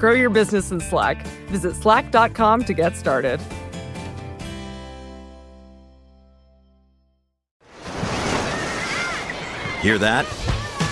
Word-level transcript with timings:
Grow 0.00 0.12
your 0.12 0.30
business 0.30 0.72
in 0.72 0.80
Slack. 0.80 1.26
Visit 1.48 1.76
slack.com 1.76 2.64
to 2.64 2.72
get 2.72 2.96
started. 2.96 3.38
Hear 9.82 9.98
that? 9.98 10.26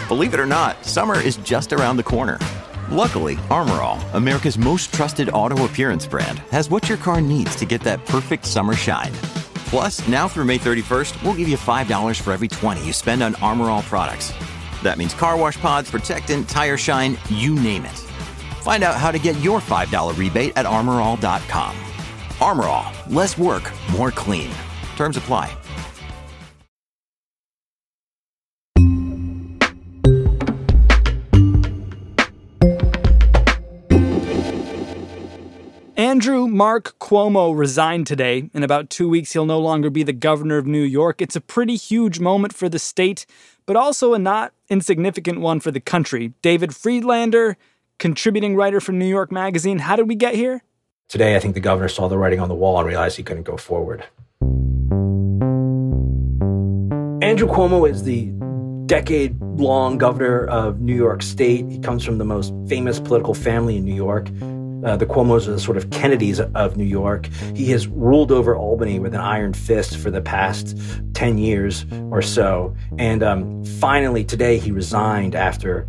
Believe 0.08 0.34
it 0.34 0.40
or 0.40 0.46
not, 0.46 0.84
summer 0.84 1.18
is 1.18 1.36
just 1.38 1.72
around 1.72 1.96
the 1.96 2.02
corner. 2.02 2.38
Luckily, 2.90 3.36
Armorall, 3.48 3.98
America's 4.14 4.58
most 4.58 4.92
trusted 4.92 5.30
auto 5.30 5.64
appearance 5.64 6.06
brand, 6.06 6.38
has 6.50 6.68
what 6.68 6.88
your 6.88 6.98
car 6.98 7.22
needs 7.22 7.56
to 7.56 7.64
get 7.64 7.80
that 7.82 8.04
perfect 8.04 8.44
summer 8.44 8.74
shine. 8.74 9.12
Plus, 9.70 10.06
now 10.06 10.28
through 10.28 10.44
May 10.44 10.58
31st, 10.58 11.22
we'll 11.22 11.34
give 11.34 11.48
you 11.48 11.56
$5 11.56 12.20
for 12.20 12.32
every 12.32 12.48
20 12.48 12.84
you 12.84 12.92
spend 12.92 13.22
on 13.22 13.34
Armorall 13.36 13.82
products. 13.82 14.32
That 14.82 14.98
means 14.98 15.14
car 15.14 15.36
wash 15.38 15.58
pods, 15.60 15.90
protectant, 15.90 16.48
tire 16.48 16.76
shine, 16.76 17.16
you 17.30 17.54
name 17.54 17.84
it. 17.84 18.07
Find 18.68 18.84
out 18.84 18.96
how 18.96 19.10
to 19.10 19.18
get 19.18 19.34
your 19.40 19.60
$5 19.60 20.18
rebate 20.18 20.52
at 20.54 20.66
armorall.com. 20.66 21.74
Armorall, 22.36 23.10
less 23.10 23.38
work, 23.38 23.72
more 23.92 24.10
clean. 24.10 24.50
Terms 24.94 25.16
apply. 25.16 25.56
Andrew 35.96 36.46
Mark 36.46 36.94
Cuomo 36.98 37.56
resigned 37.56 38.06
today. 38.06 38.50
In 38.52 38.62
about 38.62 38.90
two 38.90 39.08
weeks, 39.08 39.32
he'll 39.32 39.46
no 39.46 39.58
longer 39.58 39.88
be 39.88 40.02
the 40.02 40.12
governor 40.12 40.58
of 40.58 40.66
New 40.66 40.82
York. 40.82 41.22
It's 41.22 41.36
a 41.36 41.40
pretty 41.40 41.76
huge 41.76 42.20
moment 42.20 42.52
for 42.54 42.68
the 42.68 42.78
state, 42.78 43.24
but 43.64 43.76
also 43.76 44.12
a 44.12 44.18
not 44.18 44.52
insignificant 44.68 45.40
one 45.40 45.58
for 45.58 45.70
the 45.70 45.80
country. 45.80 46.34
David 46.42 46.72
Freedlander, 46.72 47.56
contributing 47.98 48.56
writer 48.56 48.80
for 48.80 48.92
New 48.92 49.06
York 49.06 49.32
Magazine. 49.32 49.80
How 49.80 49.96
did 49.96 50.08
we 50.08 50.14
get 50.14 50.34
here? 50.34 50.62
Today, 51.08 51.36
I 51.36 51.40
think 51.40 51.54
the 51.54 51.60
governor 51.60 51.88
saw 51.88 52.08
the 52.08 52.18
writing 52.18 52.40
on 52.40 52.48
the 52.48 52.54
wall 52.54 52.78
and 52.78 52.86
realized 52.86 53.16
he 53.16 53.22
couldn't 53.22 53.44
go 53.44 53.56
forward. 53.56 54.04
Andrew 57.22 57.48
Cuomo 57.48 57.88
is 57.88 58.04
the 58.04 58.32
decade 58.86 59.40
long 59.40 59.98
governor 59.98 60.46
of 60.46 60.80
New 60.80 60.94
York 60.94 61.22
State. 61.22 61.68
He 61.70 61.78
comes 61.78 62.04
from 62.04 62.18
the 62.18 62.24
most 62.24 62.54
famous 62.68 63.00
political 63.00 63.34
family 63.34 63.76
in 63.76 63.84
New 63.84 63.94
York. 63.94 64.28
Uh, 64.84 64.96
the 64.96 65.06
Cuomo's 65.06 65.48
are 65.48 65.52
the 65.52 65.60
sort 65.60 65.76
of 65.76 65.90
Kennedys 65.90 66.40
of 66.40 66.76
New 66.76 66.84
York. 66.84 67.26
He 67.54 67.66
has 67.72 67.88
ruled 67.88 68.30
over 68.30 68.54
Albany 68.54 68.98
with 68.98 69.14
an 69.14 69.20
iron 69.20 69.52
fist 69.52 69.96
for 69.96 70.10
the 70.10 70.20
past 70.20 70.78
10 71.14 71.36
years 71.36 71.84
or 72.10 72.22
so. 72.22 72.74
And 72.96 73.22
um, 73.22 73.64
finally, 73.64 74.24
today, 74.24 74.56
he 74.58 74.70
resigned 74.70 75.34
after 75.34 75.86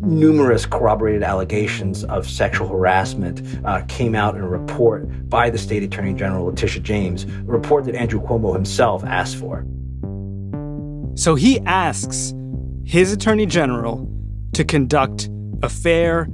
numerous 0.00 0.66
corroborated 0.66 1.22
allegations 1.22 2.04
of 2.04 2.28
sexual 2.28 2.68
harassment 2.68 3.42
uh, 3.64 3.82
came 3.88 4.14
out 4.14 4.34
in 4.34 4.42
a 4.42 4.48
report 4.48 5.28
by 5.28 5.50
the 5.50 5.58
state 5.58 5.82
attorney 5.82 6.14
general 6.14 6.46
Letitia 6.46 6.82
James, 6.82 7.24
a 7.24 7.42
report 7.44 7.84
that 7.84 7.94
Andrew 7.94 8.20
Cuomo 8.20 8.52
himself 8.52 9.04
asked 9.04 9.36
for. 9.36 9.64
So 11.16 11.34
he 11.34 11.60
asks 11.60 12.34
his 12.84 13.12
attorney 13.12 13.46
general 13.46 14.08
to 14.54 14.64
conduct 14.64 15.28
a 15.62 15.68
fair, 15.68 16.28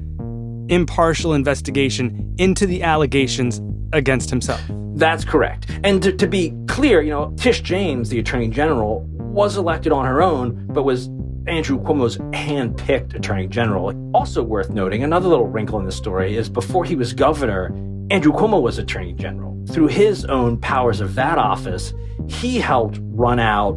impartial 0.69 1.35
investigation 1.35 2.35
into 2.39 2.67
the 2.67 2.83
allegations 2.83 3.61
against 3.93 4.31
himself. 4.31 4.61
That's 4.95 5.25
correct. 5.25 5.67
And 5.85 6.03
to, 6.03 6.13
to 6.13 6.27
be 6.27 6.55
clear, 6.69 7.03
you 7.03 7.11
know, 7.11 7.35
Tish 7.37 7.61
James, 7.61 8.09
the 8.09 8.19
attorney 8.19 8.49
general, 8.49 9.07
was 9.37 9.59
elected 9.59 9.93
on 9.93 10.07
her 10.07 10.23
own, 10.23 10.67
but 10.69 10.85
was 10.85 11.09
Andrew 11.47 11.79
Cuomo's 11.79 12.19
hand-picked 12.33 13.13
attorney 13.13 13.47
general. 13.47 13.93
Also 14.15 14.43
worth 14.43 14.71
noting, 14.71 15.05
another 15.05 15.29
little 15.29 15.47
wrinkle 15.47 15.79
in 15.79 15.85
the 15.85 15.93
story 15.93 16.39
is 16.39 16.49
before 16.49 16.87
he 16.87 16.97
was 16.97 17.13
governor, 17.13 17.67
Andrew 18.11 18.33
Cuomo 18.33 18.63
was 18.63 18.79
attorney 18.79 19.13
general. 19.13 19.63
Through 19.69 19.89
his 19.89 20.25
own 20.25 20.57
powers 20.57 21.03
of 21.03 21.15
that 21.17 21.37
office, 21.37 21.93
he 22.29 22.59
helped 22.59 22.99
run 23.03 23.39
out 23.39 23.73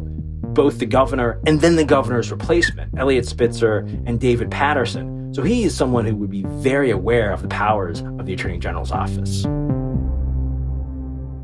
both 0.54 0.78
the 0.78 0.86
governor 0.86 1.38
and 1.46 1.60
then 1.60 1.76
the 1.76 1.84
governor's 1.84 2.30
replacement, 2.30 2.98
Eliot 2.98 3.26
Spitzer 3.26 3.80
and 4.06 4.18
David 4.18 4.50
Paterson. 4.50 5.34
So 5.34 5.42
he 5.42 5.64
is 5.64 5.76
someone 5.76 6.06
who 6.06 6.16
would 6.16 6.30
be 6.30 6.44
very 6.46 6.90
aware 6.90 7.32
of 7.32 7.42
the 7.42 7.48
powers 7.48 8.00
of 8.00 8.24
the 8.24 8.32
attorney 8.32 8.58
general's 8.58 8.92
office. 8.92 9.44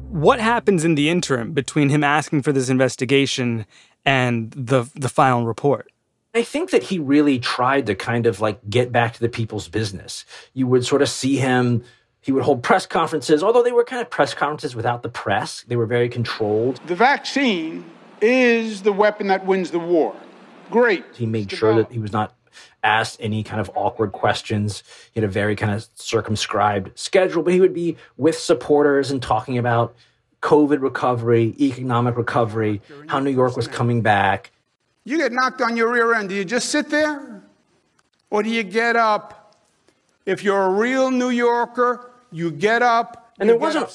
What 0.08 0.40
happens 0.40 0.82
in 0.86 0.94
the 0.94 1.10
interim 1.10 1.52
between 1.52 1.90
him 1.90 2.02
asking 2.02 2.40
for 2.40 2.50
this 2.50 2.70
investigation 2.70 3.66
and 4.06 4.50
the 4.52 4.88
the 4.94 5.10
final 5.10 5.44
report? 5.44 5.92
I 6.34 6.42
think 6.42 6.70
that 6.70 6.84
he 6.84 6.98
really 6.98 7.38
tried 7.38 7.86
to 7.86 7.94
kind 7.94 8.26
of 8.26 8.40
like 8.40 8.58
get 8.68 8.92
back 8.92 9.14
to 9.14 9.20
the 9.20 9.28
people's 9.28 9.68
business. 9.68 10.24
You 10.54 10.66
would 10.66 10.84
sort 10.86 11.02
of 11.02 11.08
see 11.08 11.36
him 11.36 11.84
he 12.26 12.32
would 12.32 12.42
hold 12.42 12.64
press 12.64 12.86
conferences, 12.86 13.40
although 13.44 13.62
they 13.62 13.70
were 13.70 13.84
kind 13.84 14.02
of 14.02 14.10
press 14.10 14.34
conferences 14.34 14.74
without 14.74 15.04
the 15.04 15.08
press. 15.08 15.64
They 15.68 15.76
were 15.76 15.86
very 15.86 16.08
controlled. 16.08 16.80
The 16.86 16.96
vaccine 16.96 17.84
is 18.20 18.82
the 18.82 18.92
weapon 18.92 19.28
that 19.28 19.46
wins 19.46 19.70
the 19.70 19.78
war. 19.78 20.16
Great. 20.68 21.04
He 21.14 21.24
made 21.24 21.52
sure 21.52 21.76
that 21.76 21.92
he 21.92 22.00
was 22.00 22.12
not 22.12 22.34
asked 22.82 23.18
any 23.20 23.44
kind 23.44 23.60
of 23.60 23.70
awkward 23.76 24.10
questions. 24.10 24.82
He 25.12 25.20
had 25.20 25.28
a 25.28 25.30
very 25.30 25.54
kind 25.54 25.72
of 25.72 25.86
circumscribed 25.94 26.98
schedule, 26.98 27.44
but 27.44 27.52
he 27.52 27.60
would 27.60 27.74
be 27.74 27.96
with 28.16 28.36
supporters 28.36 29.12
and 29.12 29.22
talking 29.22 29.56
about 29.56 29.94
COVID 30.42 30.80
recovery, 30.80 31.54
economic 31.60 32.16
recovery, 32.16 32.80
how 33.06 33.18
New 33.18 33.30
York 33.30 33.56
was 33.56 33.66
coming 33.66 34.02
back. 34.02 34.52
You 35.04 35.18
get 35.18 35.32
knocked 35.32 35.60
on 35.60 35.76
your 35.76 35.92
rear 35.92 36.14
end. 36.14 36.28
Do 36.28 36.34
you 36.34 36.44
just 36.44 36.70
sit 36.70 36.90
there? 36.90 37.42
Or 38.30 38.42
do 38.42 38.50
you 38.50 38.62
get 38.62 38.96
up? 38.96 39.56
If 40.26 40.42
you're 40.42 40.62
a 40.62 40.70
real 40.70 41.10
New 41.10 41.30
Yorker, 41.30 42.10
you 42.32 42.50
get 42.50 42.82
up. 42.82 43.32
And 43.38 43.48
there 43.48 43.56
wasn't 43.56 43.88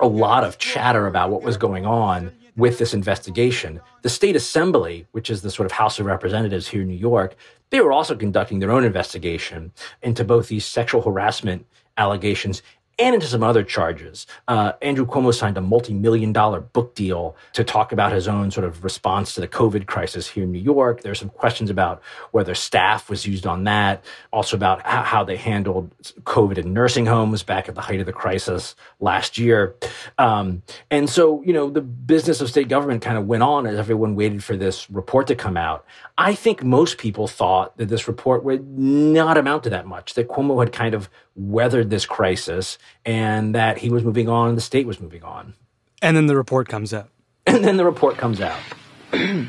a 0.00 0.06
lot 0.06 0.44
of 0.44 0.58
chatter 0.58 1.06
about 1.06 1.30
what 1.30 1.42
was 1.42 1.56
going 1.56 1.86
on 1.86 2.32
with 2.56 2.78
this 2.78 2.94
investigation. 2.94 3.80
The 4.02 4.08
state 4.08 4.34
assembly, 4.34 5.06
which 5.12 5.30
is 5.30 5.42
the 5.42 5.50
sort 5.50 5.66
of 5.66 5.72
House 5.72 5.98
of 5.98 6.06
Representatives 6.06 6.68
here 6.68 6.82
in 6.82 6.88
New 6.88 6.94
York, 6.94 7.36
they 7.70 7.80
were 7.80 7.92
also 7.92 8.16
conducting 8.16 8.58
their 8.58 8.70
own 8.70 8.84
investigation 8.84 9.72
into 10.02 10.24
both 10.24 10.48
these 10.48 10.64
sexual 10.64 11.02
harassment 11.02 11.66
allegations 11.96 12.62
and 12.98 13.14
into 13.14 13.26
some 13.26 13.42
other 13.42 13.62
charges. 13.62 14.26
Uh, 14.48 14.72
Andrew 14.80 15.06
Cuomo 15.06 15.34
signed 15.34 15.58
a 15.58 15.60
multi-million 15.60 16.32
dollar 16.32 16.60
book 16.60 16.94
deal 16.94 17.36
to 17.52 17.64
talk 17.64 17.92
about 17.92 18.12
his 18.12 18.28
own 18.28 18.50
sort 18.50 18.64
of 18.64 18.84
response 18.84 19.34
to 19.34 19.40
the 19.40 19.48
COVID 19.48 19.86
crisis 19.86 20.28
here 20.28 20.44
in 20.44 20.52
New 20.52 20.58
York. 20.58 21.02
There 21.02 21.10
There's 21.10 21.18
some 21.18 21.28
questions 21.28 21.70
about 21.70 22.02
whether 22.32 22.54
staff 22.54 23.10
was 23.10 23.26
used 23.26 23.46
on 23.46 23.64
that, 23.64 24.04
also 24.32 24.56
about 24.56 24.82
how, 24.86 25.02
how 25.02 25.24
they 25.24 25.36
handled 25.36 25.90
COVID 26.24 26.58
in 26.58 26.72
nursing 26.72 27.06
homes 27.06 27.42
back 27.42 27.68
at 27.68 27.74
the 27.74 27.80
height 27.80 28.00
of 28.00 28.06
the 28.06 28.12
crisis 28.12 28.74
last 29.00 29.38
year. 29.38 29.74
Um, 30.18 30.62
and 30.90 31.08
so, 31.08 31.42
you 31.42 31.52
know, 31.52 31.70
the 31.70 31.80
business 31.80 32.40
of 32.40 32.48
state 32.48 32.68
government 32.68 33.02
kind 33.02 33.18
of 33.18 33.26
went 33.26 33.42
on 33.42 33.66
as 33.66 33.78
everyone 33.78 34.14
waited 34.14 34.44
for 34.44 34.56
this 34.56 34.90
report 34.90 35.26
to 35.28 35.34
come 35.34 35.56
out. 35.56 35.84
I 36.18 36.34
think 36.34 36.64
most 36.64 36.98
people 36.98 37.28
thought 37.28 37.76
that 37.76 37.88
this 37.88 38.08
report 38.08 38.44
would 38.44 38.66
not 38.78 39.36
amount 39.36 39.64
to 39.64 39.70
that 39.70 39.86
much, 39.86 40.14
that 40.14 40.28
Cuomo 40.28 40.58
had 40.62 40.72
kind 40.72 40.94
of 40.94 41.10
weathered 41.36 41.90
this 41.90 42.06
crisis 42.06 42.78
and 43.04 43.54
that 43.54 43.78
he 43.78 43.90
was 43.90 44.02
moving 44.02 44.28
on 44.28 44.48
and 44.48 44.56
the 44.56 44.62
state 44.62 44.86
was 44.86 45.00
moving 45.00 45.22
on. 45.22 45.54
And 46.02 46.16
then 46.16 46.26
the 46.26 46.36
report 46.36 46.68
comes 46.68 46.92
out. 46.92 47.08
And 47.46 47.64
then 47.64 47.76
the 47.76 47.84
report 47.84 48.16
comes 48.16 48.40
out. 48.40 48.58
Good 49.12 49.48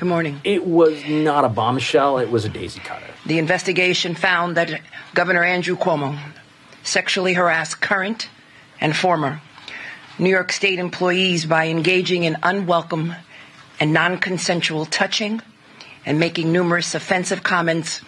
morning. 0.00 0.40
It 0.44 0.64
was 0.64 1.04
not 1.04 1.44
a 1.44 1.48
bombshell, 1.48 2.18
it 2.18 2.30
was 2.30 2.44
a 2.44 2.48
daisy 2.48 2.80
cutter. 2.80 3.06
The 3.26 3.38
investigation 3.38 4.14
found 4.14 4.56
that 4.56 4.80
Governor 5.12 5.42
Andrew 5.42 5.76
Cuomo 5.76 6.16
sexually 6.84 7.34
harassed 7.34 7.80
current 7.80 8.28
and 8.80 8.96
former 8.96 9.40
New 10.18 10.30
York 10.30 10.52
State 10.52 10.78
employees 10.78 11.46
by 11.46 11.68
engaging 11.68 12.24
in 12.24 12.36
unwelcome 12.42 13.14
and 13.80 13.92
non 13.92 14.18
consensual 14.18 14.86
touching 14.86 15.40
and 16.06 16.18
making 16.18 16.52
numerous 16.52 16.94
offensive 16.94 17.42
comments 17.42 18.00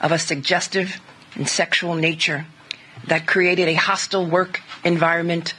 of 0.00 0.12
a 0.12 0.18
suggestive 0.18 1.00
and 1.34 1.48
sexual 1.48 1.94
nature 1.94 2.46
that 3.06 3.26
created 3.26 3.68
a 3.68 3.74
hostile 3.74 4.26
work 4.26 4.60
environment 4.84 5.54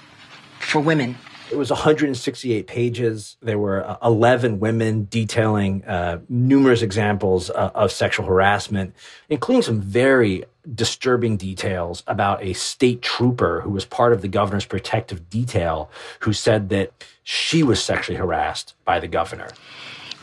for 0.60 0.80
women. 0.80 1.18
It 1.52 1.58
was 1.58 1.70
168 1.70 2.66
pages. 2.66 3.36
There 3.42 3.60
were 3.60 3.86
uh, 3.86 3.98
11 4.04 4.62
women 4.62 5.08
detailing 5.10 5.84
uh, 5.84 6.20
numerous 6.30 6.82
examples 6.82 7.50
uh, 7.50 7.72
of 7.76 7.92
sexual 7.92 8.26
harassment, 8.26 8.96
including 9.28 9.62
some 9.62 9.82
very 9.82 10.46
disturbing 10.74 11.36
details 11.36 12.04
about 12.08 12.42
a 12.42 12.54
state 12.54 13.02
trooper 13.02 13.62
who 13.62 13.72
was 13.72 13.84
part 13.84 14.14
of 14.14 14.22
the 14.22 14.30
governor's 14.30 14.66
protective 14.66 15.30
detail 15.30 15.90
who 16.22 16.32
said 16.32 16.70
that 16.70 16.94
she 17.24 17.64
was 17.64 17.84
sexually 17.84 18.18
harassed 18.18 18.74
by 18.86 19.00
the 19.00 19.08
governor. 19.08 19.50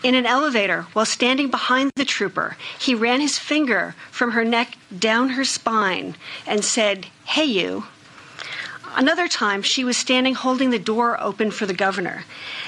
In 0.00 0.15
an 0.15 0.27
elevator, 0.27 0.83
while 0.93 1.05
standing 1.05 1.50
behind 1.50 1.91
the 1.97 2.05
trooper, 2.05 2.56
he 2.79 2.95
ran 2.95 3.21
his 3.21 3.37
finger 3.37 3.97
from 4.12 4.31
her 4.31 4.45
neck 4.45 4.79
down 4.97 5.31
her 5.31 5.45
spine 5.45 6.15
and 6.47 6.65
said, 6.65 7.06
Hey, 7.25 7.47
you. 7.47 7.85
Another 8.95 9.27
time, 9.27 9.61
she 9.62 9.85
was 9.85 9.97
standing 9.97 10.35
holding 10.35 10.71
the 10.71 10.79
door 10.79 11.21
open 11.21 11.50
for 11.50 11.67
the 11.67 11.75
governor. 11.75 12.25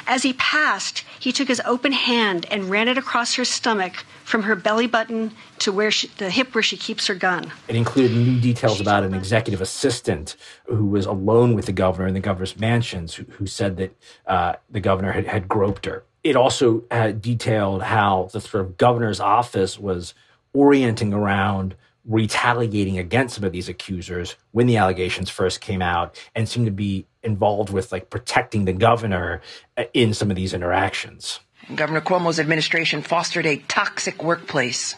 As 0.06 0.24
he 0.24 0.32
passed, 0.34 1.04
he 1.18 1.32
took 1.32 1.46
his 1.46 1.62
open 1.64 1.92
hand 1.92 2.46
and 2.50 2.68
ran 2.68 2.88
it 2.88 2.98
across 2.98 3.34
her 3.34 3.44
stomach 3.44 4.04
from 4.24 4.42
her 4.42 4.56
belly 4.56 4.86
button 4.86 5.32
to 5.60 5.72
where 5.72 5.90
she, 5.90 6.08
the 6.18 6.30
hip 6.30 6.54
where 6.54 6.62
she 6.62 6.76
keeps 6.76 7.06
her 7.06 7.14
gun. 7.14 7.52
It 7.68 7.76
included 7.76 8.16
new 8.16 8.40
details 8.40 8.80
about 8.80 9.04
an 9.04 9.14
executive 9.14 9.60
assistant 9.60 10.36
who 10.64 10.86
was 10.86 11.06
alone 11.06 11.54
with 11.54 11.66
the 11.66 11.72
governor 11.72 12.08
in 12.08 12.14
the 12.14 12.20
governor's 12.20 12.58
mansions, 12.58 13.14
who, 13.14 13.24
who 13.30 13.46
said 13.46 13.76
that 13.76 13.96
uh, 14.26 14.54
the 14.68 14.80
governor 14.80 15.12
had, 15.12 15.26
had 15.26 15.48
groped 15.48 15.86
her 15.86 16.04
it 16.22 16.36
also 16.36 16.80
detailed 17.20 17.82
how 17.82 18.28
the 18.32 18.40
sort 18.40 18.64
of 18.64 18.76
governor's 18.76 19.20
office 19.20 19.78
was 19.78 20.14
orienting 20.52 21.12
around 21.12 21.74
retaliating 22.04 22.98
against 22.98 23.36
some 23.36 23.44
of 23.44 23.52
these 23.52 23.68
accusers 23.68 24.36
when 24.52 24.66
the 24.66 24.76
allegations 24.76 25.30
first 25.30 25.60
came 25.60 25.82
out 25.82 26.18
and 26.34 26.48
seemed 26.48 26.66
to 26.66 26.72
be 26.72 27.06
involved 27.22 27.70
with 27.70 27.92
like 27.92 28.10
protecting 28.10 28.64
the 28.64 28.72
governor 28.72 29.40
uh, 29.76 29.84
in 29.92 30.14
some 30.14 30.30
of 30.30 30.36
these 30.36 30.54
interactions. 30.54 31.40
Governor 31.74 32.00
Cuomo's 32.00 32.40
administration 32.40 33.02
fostered 33.02 33.46
a 33.46 33.58
toxic 33.68 34.22
workplace 34.24 34.96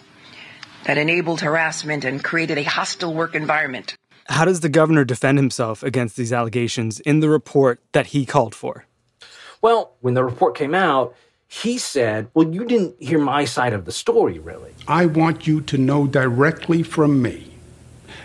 that 0.85 0.97
enabled 0.97 1.41
harassment 1.41 2.05
and 2.05 2.23
created 2.23 2.57
a 2.57 2.63
hostile 2.63 3.13
work 3.13 3.35
environment. 3.35 3.95
How 4.27 4.45
does 4.45 4.61
the 4.61 4.69
governor 4.69 5.05
defend 5.05 5.39
himself 5.39 5.83
against 5.83 6.17
these 6.17 6.33
allegations 6.33 7.01
in 7.01 7.21
the 7.21 7.29
report 7.29 7.81
that 7.93 8.07
he 8.09 8.25
called 8.25 8.55
for? 8.55 8.87
Well, 9.63 9.95
when 10.01 10.15
the 10.15 10.25
report 10.25 10.57
came 10.57 10.75
out, 10.75 11.15
he 11.47 11.79
said, 11.79 12.29
Well, 12.35 12.53
you 12.53 12.65
didn't 12.65 13.01
hear 13.01 13.19
my 13.19 13.45
side 13.45 13.73
of 13.73 13.85
the 13.85 13.93
story, 13.93 14.39
really. 14.39 14.75
I 14.89 15.07
want 15.07 15.47
you 15.47 15.61
to 15.63 15.79
know 15.79 16.07
directly 16.07 16.83
from 16.83 17.23
me 17.23 17.53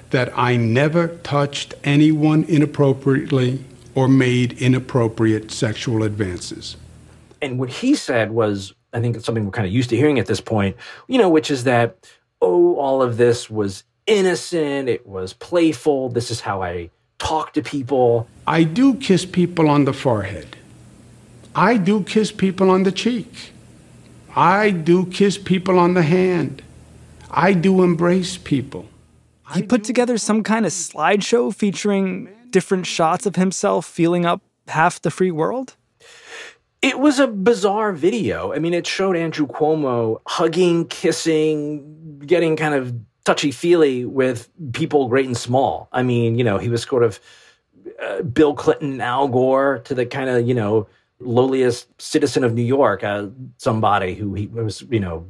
that 0.10 0.36
I 0.38 0.56
never 0.56 1.10
touched 1.10 1.76
anyone 1.84 2.44
inappropriately 2.46 3.64
or 3.94 4.08
made 4.08 4.54
inappropriate 4.62 5.52
sexual 5.52 6.04
advances. 6.04 6.76
And 7.42 7.60
what 7.60 7.70
he 7.70 7.94
said 7.94 8.32
was, 8.32 8.74
I 8.94 9.02
think 9.02 9.16
it's 9.16 9.26
something 9.26 9.46
we're 9.46 9.52
kind 9.52 9.68
of 9.68 9.74
used 9.74 9.90
to 9.92 9.98
hearing 9.98 10.18
at 10.18 10.26
this 10.26 10.42
point, 10.42 10.76
you 11.08 11.20
know, 11.20 11.30
which 11.30 11.52
is 11.52 11.66
that, 11.66 12.10
oh, 12.42 12.76
all 12.78 13.04
of 13.04 13.18
this 13.18 13.50
was 13.50 13.84
innocent, 14.08 14.90
it 14.90 15.06
was 15.06 15.34
playful, 15.34 16.10
this 16.10 16.32
is 16.32 16.42
how 16.42 16.64
I 16.64 16.90
talk 17.20 17.54
to 17.54 17.62
people. 17.62 18.28
I 18.48 18.64
do 18.64 18.96
kiss 18.96 19.26
people 19.26 19.70
on 19.70 19.86
the 19.86 19.94
forehead. 19.94 20.57
I 21.58 21.78
do 21.78 22.04
kiss 22.04 22.32
people 22.32 22.70
on 22.70 22.84
the 22.84 22.92
cheek. 22.92 23.52
I 24.36 24.70
do 24.70 25.08
kiss 25.08 25.40
people 25.40 25.80
on 25.80 25.96
the 25.96 26.04
hand. 26.04 26.62
I 27.32 27.54
do 27.54 27.82
embrace 27.82 28.38
people. 28.38 28.86
He 29.56 29.64
put 29.64 29.84
together 29.84 30.20
some 30.20 30.44
kind 30.44 30.68
of 30.68 30.72
slideshow 30.72 31.54
featuring 31.54 32.30
different 32.52 32.86
shots 32.86 33.26
of 33.26 33.36
himself 33.36 33.88
feeling 33.88 34.24
up 34.24 34.42
half 34.68 35.02
the 35.02 35.12
free 35.12 35.32
world? 35.32 35.76
It 36.82 37.00
was 37.00 37.20
a 37.20 37.28
bizarre 37.28 37.92
video. 37.92 38.54
I 38.54 38.60
mean, 38.60 38.74
it 38.74 38.86
showed 38.86 39.16
Andrew 39.16 39.48
Cuomo 39.48 40.22
hugging, 40.28 40.88
kissing, 40.88 42.22
getting 42.26 42.56
kind 42.56 42.76
of 42.76 42.94
touchy 43.26 43.52
feely 43.52 44.06
with 44.06 44.48
people 44.74 45.08
great 45.08 45.26
and 45.26 45.36
small. 45.36 45.90
I 45.92 46.04
mean, 46.04 46.38
you 46.38 46.44
know, 46.44 46.60
he 46.60 46.70
was 46.70 46.84
sort 46.84 47.04
of 47.04 47.20
uh, 48.02 48.22
Bill 48.22 48.54
Clinton, 48.54 49.02
Al 49.02 49.28
Gore 49.28 49.80
to 49.86 49.96
the 49.96 50.06
kind 50.06 50.30
of, 50.30 50.48
you 50.48 50.54
know, 50.54 50.88
lowliest 51.20 52.02
citizen 52.02 52.44
of 52.44 52.54
New 52.54 52.64
York, 52.64 53.04
uh, 53.04 53.28
somebody 53.58 54.14
who 54.14 54.34
he 54.34 54.48
was, 54.48 54.84
you 54.90 55.00
know, 55.00 55.26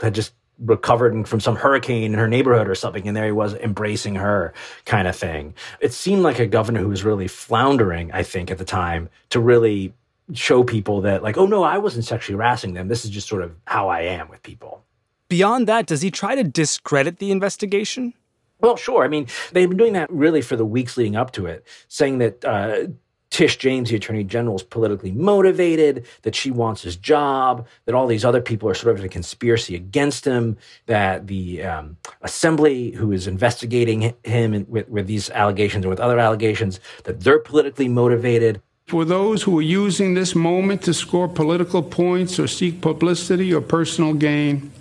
had 0.00 0.14
just 0.14 0.32
recovered 0.58 1.28
from 1.28 1.40
some 1.40 1.54
hurricane 1.54 2.12
in 2.12 2.18
her 2.18 2.28
neighborhood 2.28 2.68
or 2.68 2.74
something, 2.74 3.06
and 3.06 3.16
there 3.16 3.26
he 3.26 3.32
was 3.32 3.54
embracing 3.54 4.16
her, 4.16 4.52
kind 4.84 5.06
of 5.06 5.14
thing. 5.14 5.54
It 5.80 5.92
seemed 5.92 6.22
like 6.22 6.40
a 6.40 6.46
governor 6.46 6.80
who 6.80 6.88
was 6.88 7.04
really 7.04 7.28
floundering, 7.28 8.10
I 8.12 8.22
think, 8.22 8.50
at 8.50 8.58
the 8.58 8.64
time 8.64 9.08
to 9.30 9.40
really 9.40 9.94
show 10.34 10.64
people 10.64 11.00
that, 11.02 11.22
like, 11.22 11.38
oh 11.38 11.46
no, 11.46 11.62
I 11.62 11.78
wasn't 11.78 12.04
sexually 12.04 12.36
harassing 12.36 12.74
them. 12.74 12.88
This 12.88 13.04
is 13.04 13.10
just 13.10 13.28
sort 13.28 13.42
of 13.42 13.54
how 13.66 13.88
I 13.88 14.00
am 14.00 14.28
with 14.28 14.42
people. 14.42 14.84
Beyond 15.28 15.68
that, 15.68 15.86
does 15.86 16.02
he 16.02 16.10
try 16.10 16.34
to 16.34 16.42
discredit 16.42 17.18
the 17.18 17.30
investigation? 17.30 18.14
Well, 18.60 18.76
sure. 18.76 19.04
I 19.04 19.08
mean, 19.08 19.28
they've 19.52 19.68
been 19.68 19.78
doing 19.78 19.92
that 19.92 20.10
really 20.10 20.42
for 20.42 20.56
the 20.56 20.64
weeks 20.64 20.96
leading 20.96 21.16
up 21.16 21.30
to 21.32 21.46
it, 21.46 21.64
saying 21.86 22.18
that 22.18 22.44
uh, 22.44 22.88
Tish 23.30 23.58
James, 23.58 23.90
the 23.90 23.96
attorney 23.96 24.24
general, 24.24 24.56
is 24.56 24.62
politically 24.62 25.12
motivated, 25.12 26.06
that 26.22 26.34
she 26.34 26.50
wants 26.50 26.82
his 26.82 26.96
job, 26.96 27.66
that 27.84 27.94
all 27.94 28.06
these 28.06 28.24
other 28.24 28.40
people 28.40 28.68
are 28.68 28.74
sort 28.74 28.94
of 28.94 29.00
in 29.00 29.06
a 29.06 29.08
conspiracy 29.08 29.74
against 29.74 30.24
him, 30.24 30.56
that 30.86 31.26
the 31.26 31.62
um, 31.62 31.96
assembly, 32.22 32.92
who 32.92 33.12
is 33.12 33.26
investigating 33.26 34.14
him 34.24 34.66
with, 34.68 34.88
with 34.88 35.06
these 35.06 35.30
allegations 35.30 35.84
and 35.84 35.90
with 35.90 36.00
other 36.00 36.18
allegations, 36.18 36.80
that 37.04 37.20
they're 37.20 37.38
politically 37.38 37.88
motivated. 37.88 38.62
For 38.86 39.04
those 39.04 39.42
who 39.42 39.58
are 39.58 39.62
using 39.62 40.14
this 40.14 40.34
moment 40.34 40.82
to 40.82 40.94
score 40.94 41.28
political 41.28 41.82
points 41.82 42.38
or 42.38 42.46
seek 42.46 42.80
publicity 42.80 43.52
or 43.52 43.60
personal 43.60 44.14
gain, 44.14 44.72